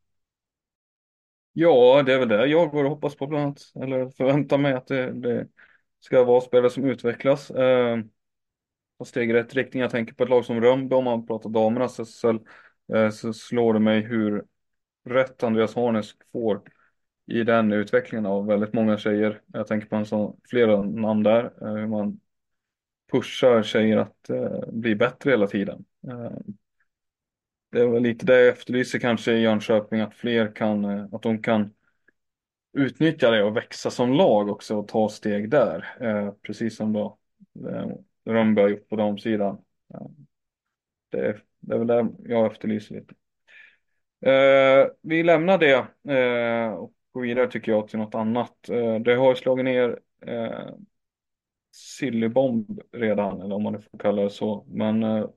[1.53, 3.71] Ja, det är väl det jag går och hoppas på bland annat.
[3.75, 5.47] Eller förväntar mig att det, det
[5.99, 7.51] ska vara spelare som utvecklas.
[7.51, 7.97] Eh,
[8.97, 9.81] och steg i rätt riktning.
[9.81, 12.39] Jag tänker på ett lag som Rönnby om man pratar damernas SSL.
[12.93, 14.43] Eh, så slår det mig hur
[15.03, 16.61] rätt Andreas Harnes får
[17.25, 19.41] i den utvecklingen av väldigt många tjejer.
[19.47, 21.43] Jag tänker på en sån, flera namn där.
[21.61, 22.19] Eh, hur man
[23.11, 25.85] pushar tjejer att eh, bli bättre hela tiden.
[26.07, 26.31] Eh,
[27.71, 31.21] det är väl lite det jag efterlyser kanske i Jönköping, att fler kan, eh, att
[31.21, 31.73] de kan
[32.73, 35.97] utnyttja det och växa som lag också och ta steg där.
[36.01, 37.17] Eh, precis som då
[37.69, 37.87] eh,
[38.25, 39.57] Rönnby har gjort på de sidan.
[39.93, 40.07] Eh,
[41.09, 43.13] det, är, det är väl det jag efterlyser lite.
[44.25, 48.69] Eh, vi lämnar det eh, och går vidare tycker jag till något annat.
[48.69, 50.69] Eh, det har slagit ner eh,
[51.71, 54.65] Sillybomb redan, eller om man nu får kalla det så.
[54.67, 55.29] Men eh,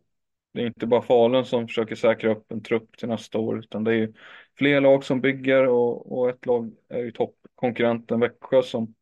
[0.53, 3.85] det är inte bara Falun som försöker säkra upp en trupp till nästa år, utan
[3.85, 4.13] det är ju
[4.59, 8.95] fler lag som bygger och, och ett lag är ju toppkonkurrenten Växjö som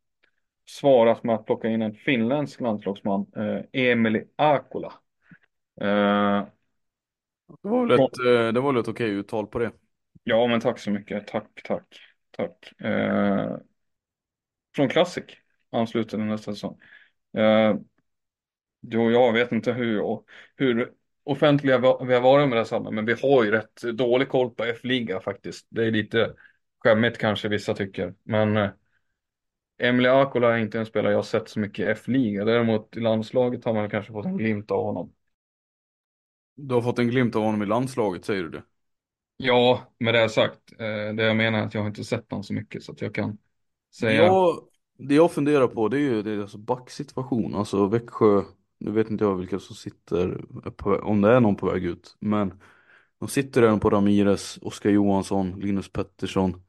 [0.69, 4.93] svarat med att plocka in en finländsk landslagsman, eh, Emeli Akola.
[5.81, 6.45] Eh,
[7.63, 9.73] det var väl ett, eh, det var väl ett okej uttal på det.
[10.25, 11.27] ja, men tack så mycket.
[11.27, 11.99] Tack, tack,
[12.31, 12.81] tack.
[12.81, 13.57] Eh,
[14.77, 15.25] från Classic
[15.71, 16.81] ansluter den nästa säsong.
[17.37, 17.77] Eh,
[18.81, 20.27] du och jag vet inte hur, och,
[20.57, 20.93] hur
[21.25, 24.65] offentliga vi har varit med det samma, men vi har ju rätt dålig koll på
[24.65, 25.67] F-liga faktiskt.
[25.71, 26.35] Det är lite
[26.79, 28.71] skämmigt kanske vissa tycker, men eh,
[29.79, 32.45] Emily Akola är inte en spelare jag har sett så mycket i F-liga.
[32.45, 35.13] Däremot i landslaget har man kanske fått en glimt av honom.
[36.57, 38.63] Du har fått en glimt av honom i landslaget, säger du det?
[39.37, 42.45] Ja, med det sagt, eh, det jag menar är att jag har inte sett honom
[42.45, 43.39] så mycket så att jag kan
[43.95, 44.25] säga.
[44.27, 44.61] Ja,
[44.99, 47.55] det jag funderar på det är ju deras backsituation.
[47.55, 48.43] Alltså Växjö,
[48.79, 50.45] nu vet inte jag vilka som sitter,
[50.77, 52.17] på, om det är någon på väg ut.
[52.21, 52.61] Men
[53.19, 56.63] de sitter redan på Ramirez, Oskar Johansson, Linus Pettersson.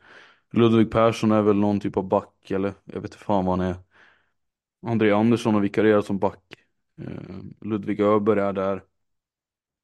[0.52, 3.68] Ludvig Persson är väl någon typ av back, eller jag vet inte fan vad han
[3.70, 3.76] är.
[4.88, 6.42] André Andersson har vikarierat som back.
[7.02, 8.84] Eh, Ludvig Öberg är där.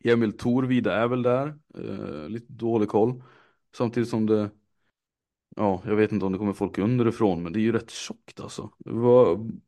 [0.03, 1.47] Emil Torvida är väl där.
[1.77, 3.23] Eh, lite dålig koll.
[3.77, 4.49] Samtidigt som det
[5.55, 8.39] Ja, jag vet inte om det kommer folk underifrån men det är ju rätt tjockt
[8.39, 8.69] alltså.
[8.77, 9.61] Vad...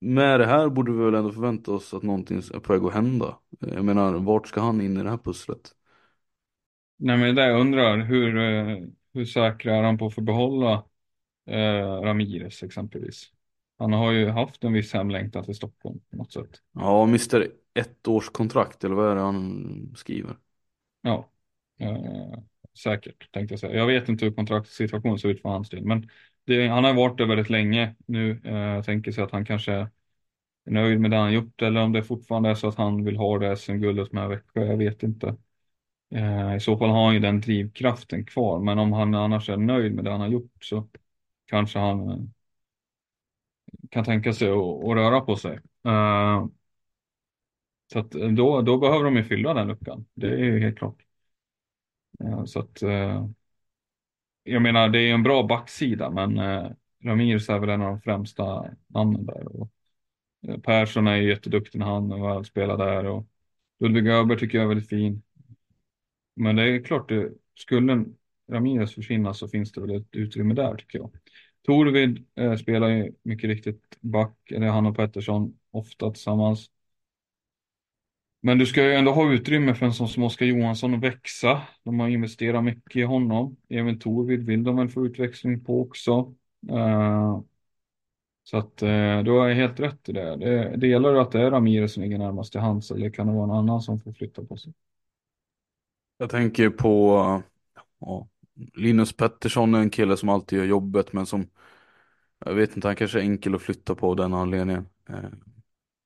[0.00, 2.94] Med det här borde vi väl ändå förvänta oss att någonting är på väg att
[2.94, 3.38] hända.
[3.60, 5.74] Jag menar, vart ska han in i det här pusslet?
[6.98, 8.78] Nej, men det jag undrar, hur, eh,
[9.14, 10.84] hur säkra är han på att få behålla
[11.46, 13.32] eh, Ramirez exempelvis?
[13.78, 16.62] Han har ju haft en viss hemlängtan till Stockholm på något sätt.
[16.72, 20.36] Ja, mister ett års kontrakt eller vad är det han skriver?
[21.02, 21.30] Ja,
[21.80, 22.38] eh,
[22.82, 23.74] säkert tänkte jag säga.
[23.74, 26.08] Jag vet inte hur kontraktssituationen ser ut för hans del, men
[26.44, 28.40] det, han har varit där väldigt länge nu.
[28.44, 29.88] Eh, tänker sig att han kanske är
[30.64, 33.38] nöjd med det han gjort eller om det fortfarande är så att han vill ha
[33.38, 34.64] det SM-guldet med Växjö.
[34.64, 35.36] Jag vet inte.
[36.14, 39.56] Eh, I så fall har han ju den drivkraften kvar, men om han annars är
[39.56, 40.88] nöjd med det han har gjort så
[41.46, 42.16] kanske han eh,
[43.90, 45.60] kan tänka sig att, röra på sig.
[45.86, 46.46] Uh,
[47.92, 50.06] så att eh, då, då behöver de ju fylla den luckan.
[50.14, 50.98] Det är ju helt klart.
[52.24, 53.28] Uh, så att uh,
[54.42, 56.70] jag menar, det är en bra backsida, men uh,
[57.04, 59.60] Ramirez är väl en av de främsta namnen där.
[59.60, 59.70] Och
[60.62, 63.26] Persson är ju jätteduktig när han väl spelar där och
[63.80, 65.22] Ludvig Öberg tycker jag är väldigt fin.
[66.36, 68.04] Men det är klart, det, skulle
[68.52, 71.10] Ramirez försvinna så finns det väl ett utrymme där tycker jag.
[71.66, 76.70] Torvid eh, spelar ju mycket riktigt back, eller han och Pettersson ofta tillsammans.
[78.40, 81.62] Men du ska ju ändå ha utrymme för en sån som Oskar Johansson att växa.
[81.84, 83.56] De har investerat mycket i honom.
[83.68, 86.34] Även Torvid vill de väl få utväxling på också.
[86.70, 87.40] Eh,
[88.44, 90.36] så att eh, du har helt rätt i det.
[90.36, 90.76] det.
[90.76, 93.44] Delar du att det är Ramirez som ligger närmast till hands eller kan det vara
[93.44, 94.72] en annan som får flytta på sig?
[96.18, 97.42] Jag tänker på
[98.00, 98.28] ja,
[98.74, 101.46] Linus Pettersson är en kille som alltid gör jobbet men som
[102.38, 104.88] jag vet inte, han kanske är enkel att flytta på av den anledningen.
[105.08, 105.30] Eh,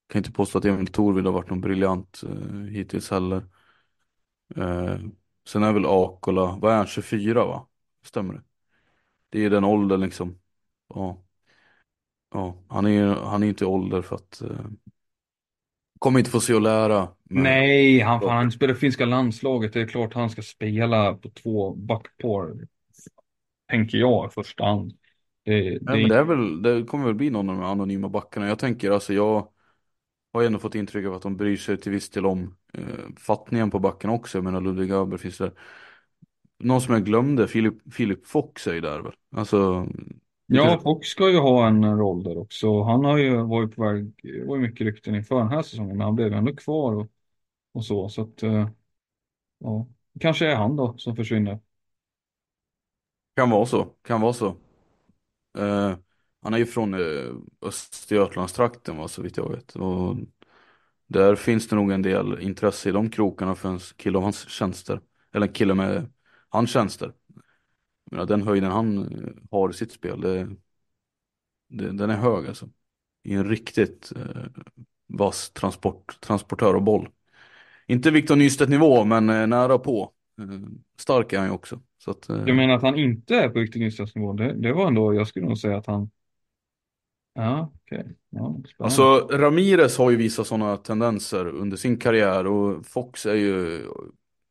[0.09, 3.44] kan inte påstå att Emil Torvid har varit någon briljant eh, hittills heller.
[4.57, 4.98] Eh,
[5.48, 7.66] sen är väl Akola, vad är han, 24 va?
[8.05, 8.42] Stämmer det?
[9.30, 10.40] Det är den åldern liksom.
[10.88, 11.24] Ja.
[12.32, 14.66] Ja, han är han är inte i ålder för att eh,
[16.01, 17.09] kommer inte få se och lära.
[17.24, 19.72] Men, Nej, han, fan, han spelar finska landslaget.
[19.72, 22.55] Det är klart han ska spela på två backpar.
[23.70, 24.92] Tänker jag i första hand.
[25.44, 28.48] Det, Nej, men det, är väl, det kommer väl bli någon av de anonyma backarna.
[28.48, 29.48] Jag tänker alltså jag
[30.32, 32.82] har ändå fått intryck av att de bryr sig till viss del om eh,
[33.16, 34.38] fattningen på backen också.
[34.38, 35.53] Jag menar Ludvig Öberg finns där.
[36.59, 39.12] Någon som jag glömde, Filip, Filip Fox är ju där väl?
[39.36, 39.86] Alltså,
[40.53, 42.82] Ja, Fox ska ju ha en roll där också.
[42.82, 45.96] Han har ju varit på väg, det var ju mycket rykten inför den här säsongen,
[45.96, 46.92] men han blev ändå kvar.
[46.94, 47.07] Och
[47.72, 48.09] och så.
[48.09, 48.70] Så att, eh,
[49.59, 49.88] ja,
[50.20, 51.61] kanske är han då som försvinner.
[53.36, 54.57] Kan vara så, kan vara så.
[55.59, 55.96] Eh,
[56.42, 59.76] han är ju från eh, Östergötlandstrakten va, så vitt jag vet.
[59.76, 60.16] Och
[61.07, 64.48] där finns det nog en del intresse i de krokarna för en kille av hans
[64.48, 65.01] tjänster.
[65.34, 66.12] Eller en kille med
[66.48, 67.12] hans tjänster.
[68.11, 70.48] Menar, den höjden han eh, har i sitt spel, det,
[71.68, 72.68] det, den är hög alltså.
[73.22, 74.44] I en riktigt eh,
[75.06, 77.08] vass transport, transportör av boll.
[77.86, 80.12] Inte Victor Nystedt nivå, men eh, nära på.
[80.40, 80.61] Eh,
[80.98, 81.80] stark är han ju också.
[81.98, 84.32] Så att, eh, Jag menar att han inte är på Victor Nyströms nivå.
[84.32, 86.11] Det, det var ändå, jag skulle nog säga att han...
[87.32, 88.16] Ja, okej.
[88.30, 88.56] Ja.
[88.78, 93.82] Alltså Ramirez har ju visat sådana tendenser under sin karriär och Fox är ju,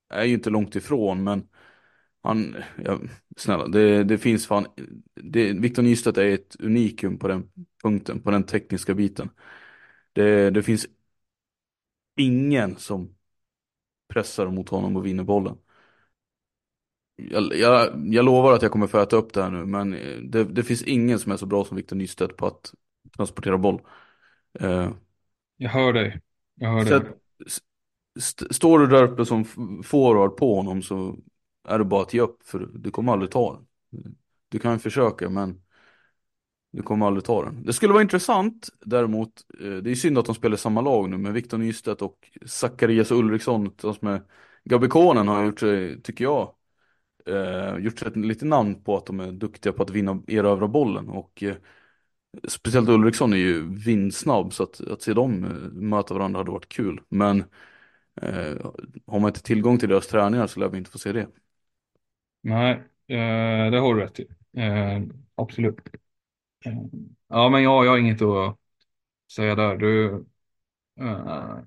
[0.09, 1.47] är ju inte långt ifrån men
[2.23, 2.55] han,
[2.85, 2.99] ja,
[3.37, 4.65] snälla, det, det finns fan,
[5.15, 7.51] det, Victor Nystedt är ett unikum på den
[7.83, 9.29] punkten, på den tekniska biten.
[10.13, 10.87] Det, det finns
[12.15, 13.15] ingen som
[14.09, 15.57] pressar mot honom och vinner bollen.
[17.15, 19.91] Jag, jag, jag lovar att jag kommer få äta upp det här nu men
[20.31, 22.73] det, det finns ingen som är så bra som Victor Nystedt på att
[23.17, 23.81] transportera boll.
[24.59, 24.91] Eh,
[25.57, 26.21] Jag hör dig.
[26.55, 26.95] Jag hör dig.
[26.95, 27.05] att,
[28.17, 29.45] st står du där uppe som
[29.83, 31.17] forward på honom så
[31.69, 33.65] är det bara att ge upp för du kommer aldrig ta den.
[34.49, 35.61] Du kan försöka men
[36.71, 37.63] du kommer aldrig ta den.
[37.63, 41.09] Det skulle vara intressant däremot, eh, det är synd att de spelar i samma lag
[41.09, 44.21] nu med Victor Nystedt och Zacharias Ulriksson tillsammans med
[44.63, 46.55] Gabikonen har gjort sig, tycker jag,
[47.25, 50.67] eh, gjort sig ett litet namn på att de är duktiga på att vinna, erövra
[50.67, 51.55] bollen och eh,
[52.47, 56.69] Speciellt Ulriksson är ju vindsnabb så att, att se dem eh, möta varandra hade varit
[56.69, 57.01] kul.
[57.09, 57.43] Men
[58.21, 58.71] eh,
[59.07, 61.27] har man inte tillgång till deras träningar så lär vi inte få se det.
[62.41, 62.71] Nej,
[63.07, 64.27] eh, det har du rätt i.
[64.57, 65.01] Eh,
[65.35, 65.77] absolut.
[66.65, 66.73] Eh,
[67.27, 68.57] ja, men jag, jag har inget att
[69.33, 69.77] säga där.
[69.77, 70.25] Du,
[71.01, 71.59] eh,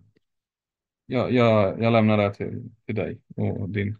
[1.06, 3.96] jag, jag, jag lämnar det till, till dig och din.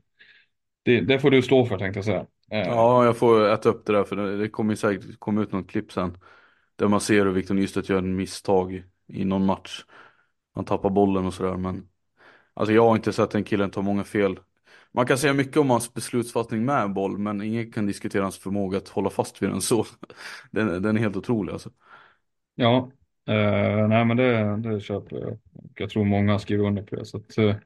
[0.85, 2.27] Det, det får du stå för tänkte jag säga.
[2.51, 5.53] Eh, Ja, jag får äta upp det där för det, det kommer säkert komma ut
[5.53, 6.19] något klipp sen.
[6.77, 9.85] Där man ser hur Victor Nystedt gör en misstag i någon match.
[10.55, 11.89] Han tappar bollen och sådär men
[12.55, 14.41] Alltså jag har inte sett den killen ta många fel.
[14.93, 18.79] Man kan säga mycket om hans beslutsfattning med boll men ingen kan diskutera hans förmåga
[18.79, 19.87] att hålla fast vid den så.
[20.51, 21.71] Den, den är helt otrolig alltså.
[22.55, 22.91] Ja,
[23.27, 25.39] eh, nej men det, det köper jag.
[25.75, 27.05] Jag tror många skriver under på det.
[27.07, 27.57] Så att, eh,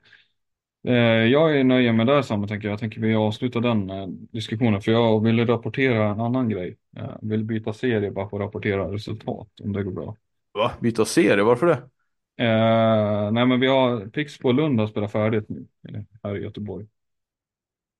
[0.88, 0.94] eh,
[1.26, 2.72] jag är nöjd med det samma tänker jag.
[2.72, 6.76] Jag tänker vi avslutar den eh, diskussionen för jag vill rapportera en annan grej.
[6.90, 10.16] Jag vill byta serie bara för att rapportera resultat om det går bra.
[10.54, 10.72] Va?
[10.80, 11.82] Byta serie, varför det?
[12.44, 16.42] Eh, nej men vi har Pixbo och Lund har spelat färdigt nu eh, här i
[16.42, 16.86] Göteborg.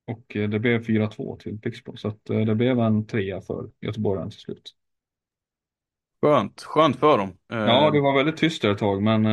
[0.07, 3.71] Och eh, det blev 4-2 till Pixbo så att, eh, det blev en trea för
[3.81, 4.75] Göteborg till slut.
[6.23, 7.29] Skönt, skönt för dem.
[7.53, 9.27] Eh, Ja, det var väldigt tyst där ett tag men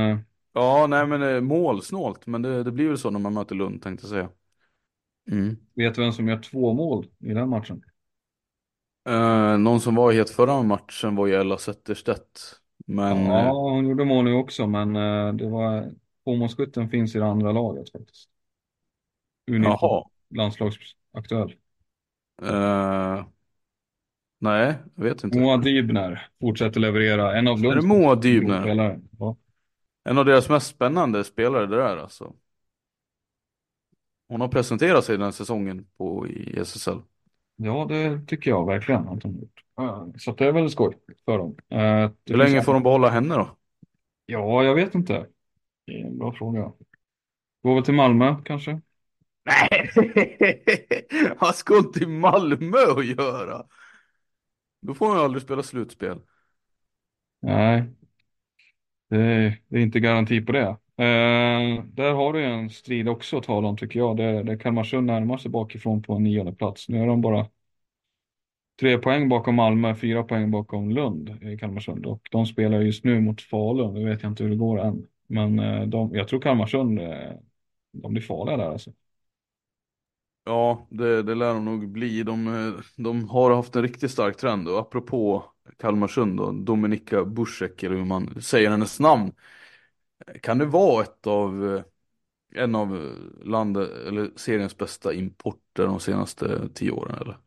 [0.53, 4.03] Ja, nej men målsnålt, men det, det blir väl så när man möter Lund tänkte
[4.05, 4.29] jag säga.
[5.31, 5.57] Mm.
[5.75, 7.83] vet du vem som gör två mål i den matchen?
[9.09, 12.59] Eh, någon som var het förra matchen var ju Ella Zetterstedt.
[12.85, 14.93] Men ja, hon gjorde mål nu också, men
[15.37, 15.91] det var
[16.23, 18.29] tvåmålsskytten finns i det andra laget faktiskt.
[19.47, 20.03] U19, jaha.
[20.35, 21.55] Landslagsaktuell.
[22.41, 23.25] Eh,
[24.39, 25.39] nej, jag vet inte.
[25.39, 27.37] Moa Dybner fortsätter leverera.
[27.37, 28.99] En av Är det Moa Dybner?
[29.19, 29.35] Ja.
[30.03, 32.33] En av deras mest spännande spelare det där alltså.
[34.27, 36.97] Hon har presenterat sig den här säsongen på, i SSL.
[37.55, 39.63] ja, det tycker jag verkligen att hon gjort.
[40.17, 41.55] Så det är väl skoj för dem.
[41.69, 43.49] Eh, Hur länge får de behålla henne då?
[44.25, 45.27] Ja, jag vet inte.
[45.85, 46.71] Det är en bra fråga.
[47.63, 48.81] Går väl till Malmö kanske?
[49.45, 49.91] Nej,
[51.37, 53.65] han ska inte till Malmö att göra.
[54.81, 56.19] Då får han ju aldrig spela slutspel.
[57.41, 57.83] Nej,
[59.09, 60.67] det är, det är inte garanti på det.
[60.97, 64.17] Eh, där har du en strid också att tala om tycker jag.
[64.17, 66.89] Där, där Kalmarsund närmar sig bakifrån på en nionde plats.
[66.89, 67.47] Nu är de bara
[68.79, 72.05] tre poäng bakom Malmö, fyra poäng bakom Lund i Kalmarsund.
[72.05, 73.93] Och de spelar just nu mot Falun.
[73.93, 75.07] Nu vet jag inte hur det går än.
[75.27, 77.31] Men eh, de, jag tror Kalmarsund, eh,
[77.91, 78.91] de blir farliga där alltså.
[80.45, 82.23] Ja, det, det lär de nog bli.
[82.23, 85.45] De, eh, de har haft en riktigt stark trend och apropå
[85.79, 89.31] Kalmarsund och Dominika Busek eller hur man säger hennes namn.
[90.41, 91.83] Kan det vara ett av eh,
[92.63, 97.37] en av eh, landet eller seriens bästa importer de senaste tio åren eller?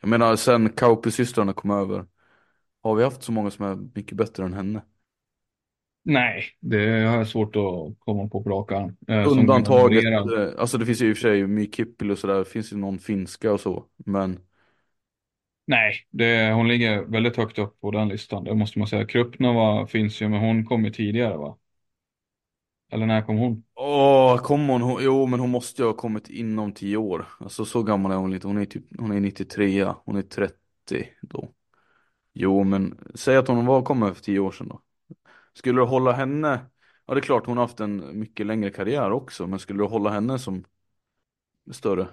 [0.00, 2.06] Jag menar sen Kauppi-systrarna kom över.
[2.82, 4.82] Har vi haft så många som är mycket bättre än henne?
[6.02, 8.96] Nej, det har jag svårt att komma på på rak arm.
[9.08, 12.44] Eh, Undantaget, eh, alltså det finns ju i och för sig My Kippil och sådär,
[12.44, 14.40] finns ju någon finska och så, men
[15.66, 18.44] Nej, det, hon ligger väldigt högt upp på den listan.
[18.44, 19.06] Det måste man säga.
[19.06, 21.58] Krupnova finns ju, men hon kom ju tidigare va?
[22.92, 23.64] Eller när kom hon?
[23.74, 24.82] Åh, kom hon?
[24.82, 25.02] hon?
[25.04, 27.26] Jo, men hon måste ju ha kommit inom tio år.
[27.40, 28.46] Alltså så gammal är hon inte.
[28.46, 31.48] Hon är typ, hon är 93, hon är 30 då.
[32.34, 34.82] Jo, men säg att hon var kommit för tio år sedan då.
[35.54, 36.60] Skulle du hålla henne,
[37.06, 39.86] ja det är klart hon har haft en mycket längre karriär också, men skulle du
[39.86, 40.64] hålla henne som
[41.72, 42.08] större?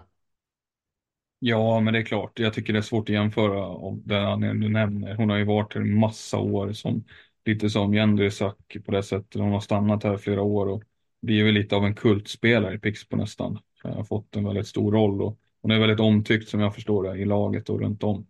[1.40, 2.40] Ja, men det är klart.
[2.40, 5.16] Jag tycker det är svårt att jämföra av den anledningen du nämner.
[5.16, 7.04] Hon har ju varit här en massa år som
[7.46, 9.42] lite som Jendrisak på det sättet.
[9.42, 10.84] Hon har stannat här flera år och
[11.22, 13.60] blivit lite av en kultspelare i Pixbo nästan.
[13.84, 17.04] Hon Har fått en väldigt stor roll och hon är väldigt omtyckt som jag förstår
[17.04, 18.28] det i laget och runt om.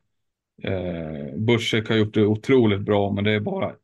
[0.63, 3.75] Eh, Bursek har gjort det otroligt bra, men det är bara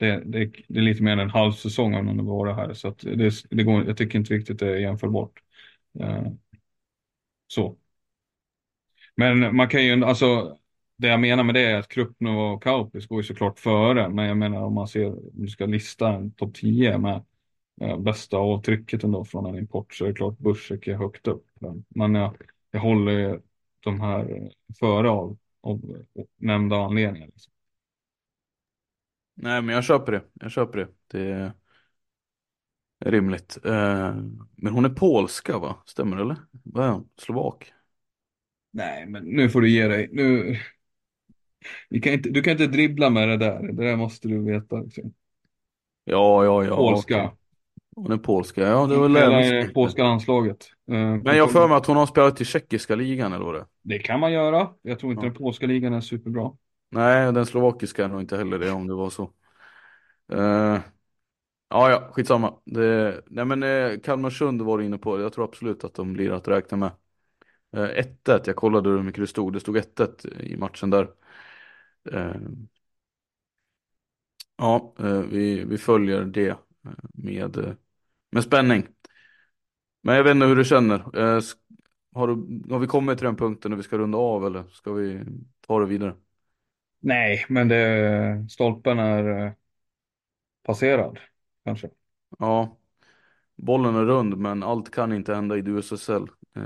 [0.00, 2.88] det, det, det är lite mer än en halv säsong av har varit här, så
[2.88, 5.32] att det, det går, jag tycker inte riktigt det är jämförbart.
[6.00, 6.26] Eh,
[7.46, 7.76] så.
[9.16, 10.58] Men man kan ju, alltså,
[10.96, 14.26] det jag menar med det är att Krupno och Kaupis går ju såklart före, men
[14.26, 17.24] jag menar om man ser, om du ska lista en topp 10 med
[17.80, 21.46] eh, bästa avtrycket ändå från en import så är det klart Bursek är högt upp.
[21.88, 22.34] Men jag,
[22.70, 23.40] jag håller
[23.80, 26.04] de här före av, av
[26.36, 27.26] nämnda anledningar.
[27.26, 27.52] Liksom.
[29.42, 30.22] Nej, men jag köper det.
[30.34, 30.88] Jag köper det.
[31.10, 31.52] Det
[33.04, 33.58] är rimligt.
[33.64, 34.14] Eh,
[34.56, 35.76] men hon är polska va?
[35.86, 36.36] Stämmer det eller?
[36.64, 37.08] Vad är hon?
[37.18, 37.72] Slovak?
[38.72, 40.08] Nej, men nu får du ge dig.
[40.12, 40.56] Nu...
[41.88, 43.62] Vi kan inte, du kan inte dribbla med det där.
[43.72, 44.76] Det där måste du veta.
[44.80, 45.12] Liksom.
[46.04, 46.76] Ja, ja, ja.
[46.76, 47.16] Polska.
[47.16, 47.36] okej.
[47.96, 50.66] Hon är polska, ja det var Spelar i polska landslaget.
[50.90, 53.54] Eh, Men jag har för mig att hon har spelat i tjeckiska ligan eller vad
[53.54, 53.66] det är.
[53.82, 54.68] Det kan man göra.
[54.82, 55.30] Jag tror inte Ja.
[55.30, 56.52] den polska ligan är superbra.
[56.90, 59.22] Nej, den slovakiska är nog inte heller det om det var så.
[60.32, 60.80] Uh,
[61.70, 62.60] ja, ja, skitsamma.
[62.64, 65.20] Det, nej men uh, Kalmarsund var du inne på.
[65.20, 66.92] Jag tror absolut att de blir att räkna med.
[67.76, 69.52] Eh, uh, 1-1, jag kollade hur mycket det stod.
[69.52, 71.10] Det stod 1-1 i matchen där.
[72.12, 72.34] Eh,
[74.56, 76.56] ja, eh, vi, vi följer det
[77.14, 77.76] med,
[78.30, 78.88] med spänning.
[80.02, 81.18] Men jag vet inte hur du känner.
[81.18, 81.40] Eh,
[82.14, 84.92] har, du, har vi kommit till den punkten när vi ska runda av eller ska
[84.92, 85.20] vi
[85.66, 86.14] ta det vidare?
[87.00, 89.52] Nej, men det, stolpen är eh,
[90.62, 91.18] passerad.
[91.64, 91.90] Kanske.
[92.38, 92.76] Ja,
[93.56, 96.22] bollen är rund men allt kan inte hända i USSL.
[96.56, 96.62] Eh,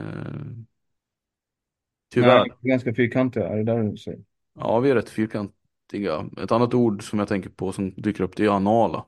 [2.11, 2.39] tyvärr.
[2.39, 3.49] Nej, ganska fyrkantiga.
[3.49, 4.21] Är det där du säger?
[4.55, 6.31] Ja, vi är rätt fyrkantiga.
[6.43, 9.05] Ett annat ord som jag tänker på som dyker upp det är anala.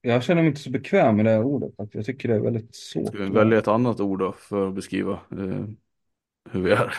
[0.00, 1.76] Jag känner mig inte så bekväm med det här ordet.
[1.76, 1.94] faktiskt.
[1.94, 3.08] Jag tycker det är väldigt svårt.
[3.08, 5.64] Ska vi välja ett annat ord då för att beskriva eh,
[6.50, 6.94] hur vi är?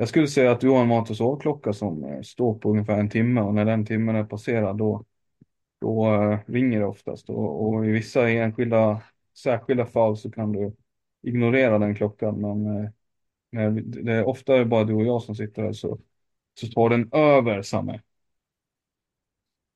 [0.00, 3.00] Jag skulle säga att du har en mat och sovklocka som eh, står på ungefär
[3.00, 5.04] en timme och när den timmen är passerad då,
[5.80, 7.30] då eh, ringer det oftast.
[7.30, 9.02] Och, och i vissa enskilda,
[9.38, 10.72] särskilda fall så kan du
[11.22, 12.40] ignorera den klockan.
[12.40, 12.90] Men eh,
[13.52, 15.98] när det är ofta bara du och jag som sitter här så,
[16.54, 18.00] så tar den över Samme.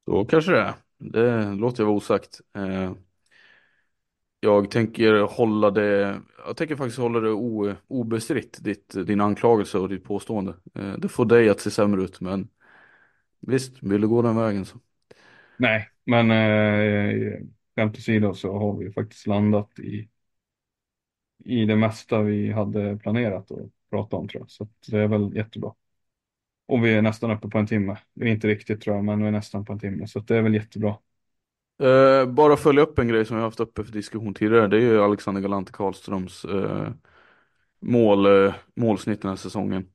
[0.04, 0.74] Så kanske det är.
[0.98, 2.40] Det låter jag vara osagt.
[4.44, 9.88] Jag tänker hålla det, jag tänker faktiskt hålla det o, obestritt, ditt, din anklagelse och
[9.88, 10.54] ditt påstående.
[10.74, 12.48] Eh, det får dig att se sämre ut, men
[13.40, 14.78] visst, vill du gå den vägen så.
[15.56, 17.40] Nej, men eh,
[17.76, 20.08] skämt åsido så har vi faktiskt landat i,
[21.44, 23.58] i det mesta vi hade planerat att
[23.90, 24.50] prata om tror jag.
[24.50, 25.74] Så det är väl jättebra.
[26.66, 27.98] Och vi är nästan uppe på en timme.
[28.14, 30.06] Vi är inte riktigt tror jag, men vi är nästan på en timme.
[30.08, 30.98] Så det är väl jättebra.
[31.82, 34.68] Uh, bara följa upp en grej som vi haft uppe för diskussion tidigare.
[34.68, 36.88] Det är ju Alexander Galante Karlströms uh,
[37.80, 39.88] mål, uh, målsnitt den här säsongen.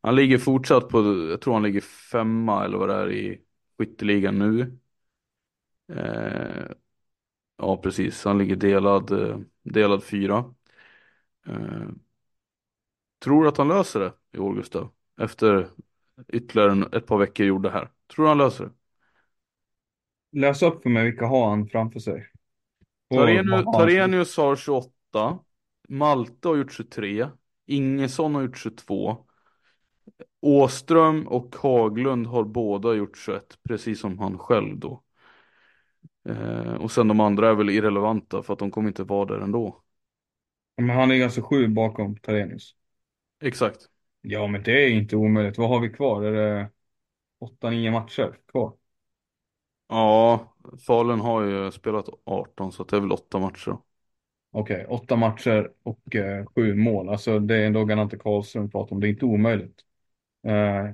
[0.00, 0.98] Han ligger fortsatt på,
[1.30, 3.40] jag tror han ligger femma eller vad det är i
[3.78, 4.78] skytteligan nu.
[7.56, 9.10] Ja precis, han ligger delad,
[9.62, 10.54] delad fyra.
[13.24, 14.90] Tror du att han löser det i år Gustav?
[15.20, 15.68] Efter
[16.28, 17.90] ytterligare en- ett par veckor gjorda här.
[18.14, 18.70] Tror du han löser det?
[20.32, 22.26] Läs upp för mig vilka har han framför sig.
[23.10, 25.38] Tarenius, har han- Tarenius har 28.
[25.88, 27.26] Malte har gjort 23.
[27.66, 29.26] Ingesson har gjort 22.
[30.40, 35.02] Åström och Haglund har båda gjort 21, precis som han själv då.
[36.28, 39.40] Eh, och sen de andra är väl irrelevanta för att de kommer inte vara där
[39.40, 39.82] ändå.
[40.76, 42.74] Men han är ganska sju bakom Tarenius.
[43.42, 43.78] Exakt.
[44.20, 45.58] Ja, men det är inte omöjligt.
[45.58, 46.22] Vad har vi kvar?
[46.22, 46.70] Är det
[47.38, 48.72] åtta, nio matcher kvar?
[49.92, 50.54] Ja,
[50.86, 53.76] Falun har ju spelat 18 så det är väl åtta matcher.
[54.50, 57.08] Okej, åtta matcher och eh, sju mål.
[57.08, 59.00] Alltså det är ändå Ganante Karlström pratar om.
[59.00, 59.80] Det är inte omöjligt.
[60.46, 60.90] Eh,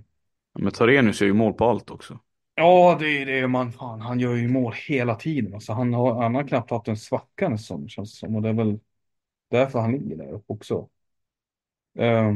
[0.58, 2.18] Men Tarenius gör ju mål på allt också.
[2.54, 3.72] ja, det är det man.
[3.72, 5.54] Fan, han gör ju mål hela tiden.
[5.54, 8.36] Alltså, han, har, han har knappt haft en svacka säsong känns det som.
[8.36, 8.80] Och det är väl
[9.50, 10.88] därför han ligger där uppe också.
[11.98, 12.32] Ah,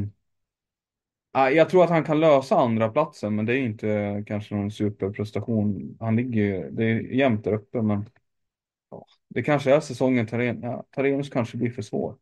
[1.32, 5.96] Jag tror att han kan lösa andra platsen men det är inte kanske någon superprestation.
[6.00, 8.04] Han ligger ju, det är jämnt där uppe men
[8.90, 12.16] ja, det kanske är säsongen Taren, ja, Tarenius kanske blir för svår.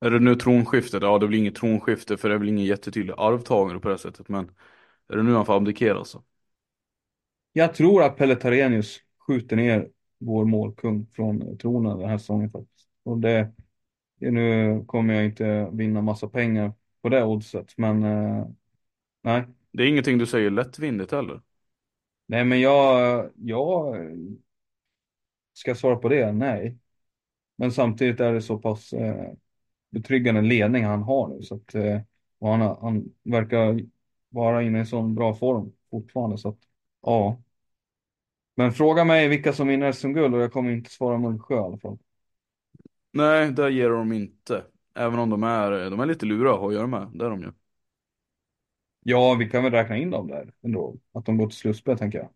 [0.00, 1.02] Är det nu tronskiftet?
[1.02, 4.28] Ja, det blir inget tronskifte för det är väl ingen jättetydlig arvtagare på det sättet.
[4.28, 4.50] Men
[5.08, 6.22] är det nu han får abdikera så?
[7.52, 12.88] Jag tror att Pelle Tarenius skjuter ner vår målkung från tronen den här säsongen faktiskt.
[13.02, 13.52] Och det
[14.18, 16.72] nu kommer jag inte vinna massa pengar
[17.04, 18.46] på det oddset men eh,
[19.22, 19.44] nej.
[19.72, 21.42] Det är ingenting du säger lättvindigt heller.
[22.26, 23.96] Nej men jag, jag
[25.52, 26.32] ska svara på det?
[26.32, 26.78] Nej.
[27.56, 29.32] Men samtidigt är det så pass eh,
[29.90, 32.00] betryggande ledning han har nu så att eh,
[32.40, 33.80] han, han verkar
[34.28, 36.58] vara inne i sån bra form fortfarande så att
[37.02, 37.42] ja.
[38.56, 41.78] Men fråga mig vilka som vinner SM-guld och jag kommer inte svara Mullsjö i alla
[41.78, 41.98] fall.
[43.12, 44.64] Nej, där ger de inte.
[44.94, 47.10] Även om de är, de är lite luriga att ha att göra med.
[47.14, 47.52] Det är de ju.
[49.02, 50.96] Ja, vi kan väl räkna in dem där ändå.
[51.12, 52.28] Att de går till slutspel tänker jag.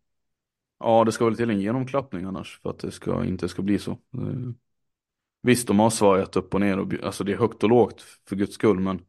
[0.80, 3.78] Ja, det ska väl till en genomklappning annars för att det ska, inte ska bli
[3.78, 3.90] så.
[3.92, 4.52] Eh,
[5.42, 8.36] Visst, de har svajat upp och ner och alltså det är högt och lågt för
[8.36, 9.02] guds skull, men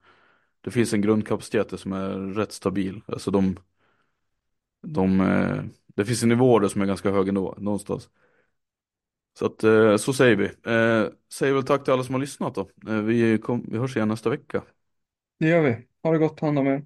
[0.61, 3.01] det finns en grundkapacitet som är rätt stabil.
[3.07, 3.57] Alltså de,
[4.81, 5.63] de, eh,
[5.95, 8.09] det finns en nivå där som är ganska hög ändå, någonstans.
[9.39, 10.45] Så att, eh, så säger vi.
[10.45, 12.69] Eh, säger väl tack till alla som har lyssnat då.
[12.87, 14.63] Eh, vi, kom, vi hörs igen nästa vecka.
[15.39, 15.87] Det gör vi.
[16.03, 16.85] Ha det gott, hand om er.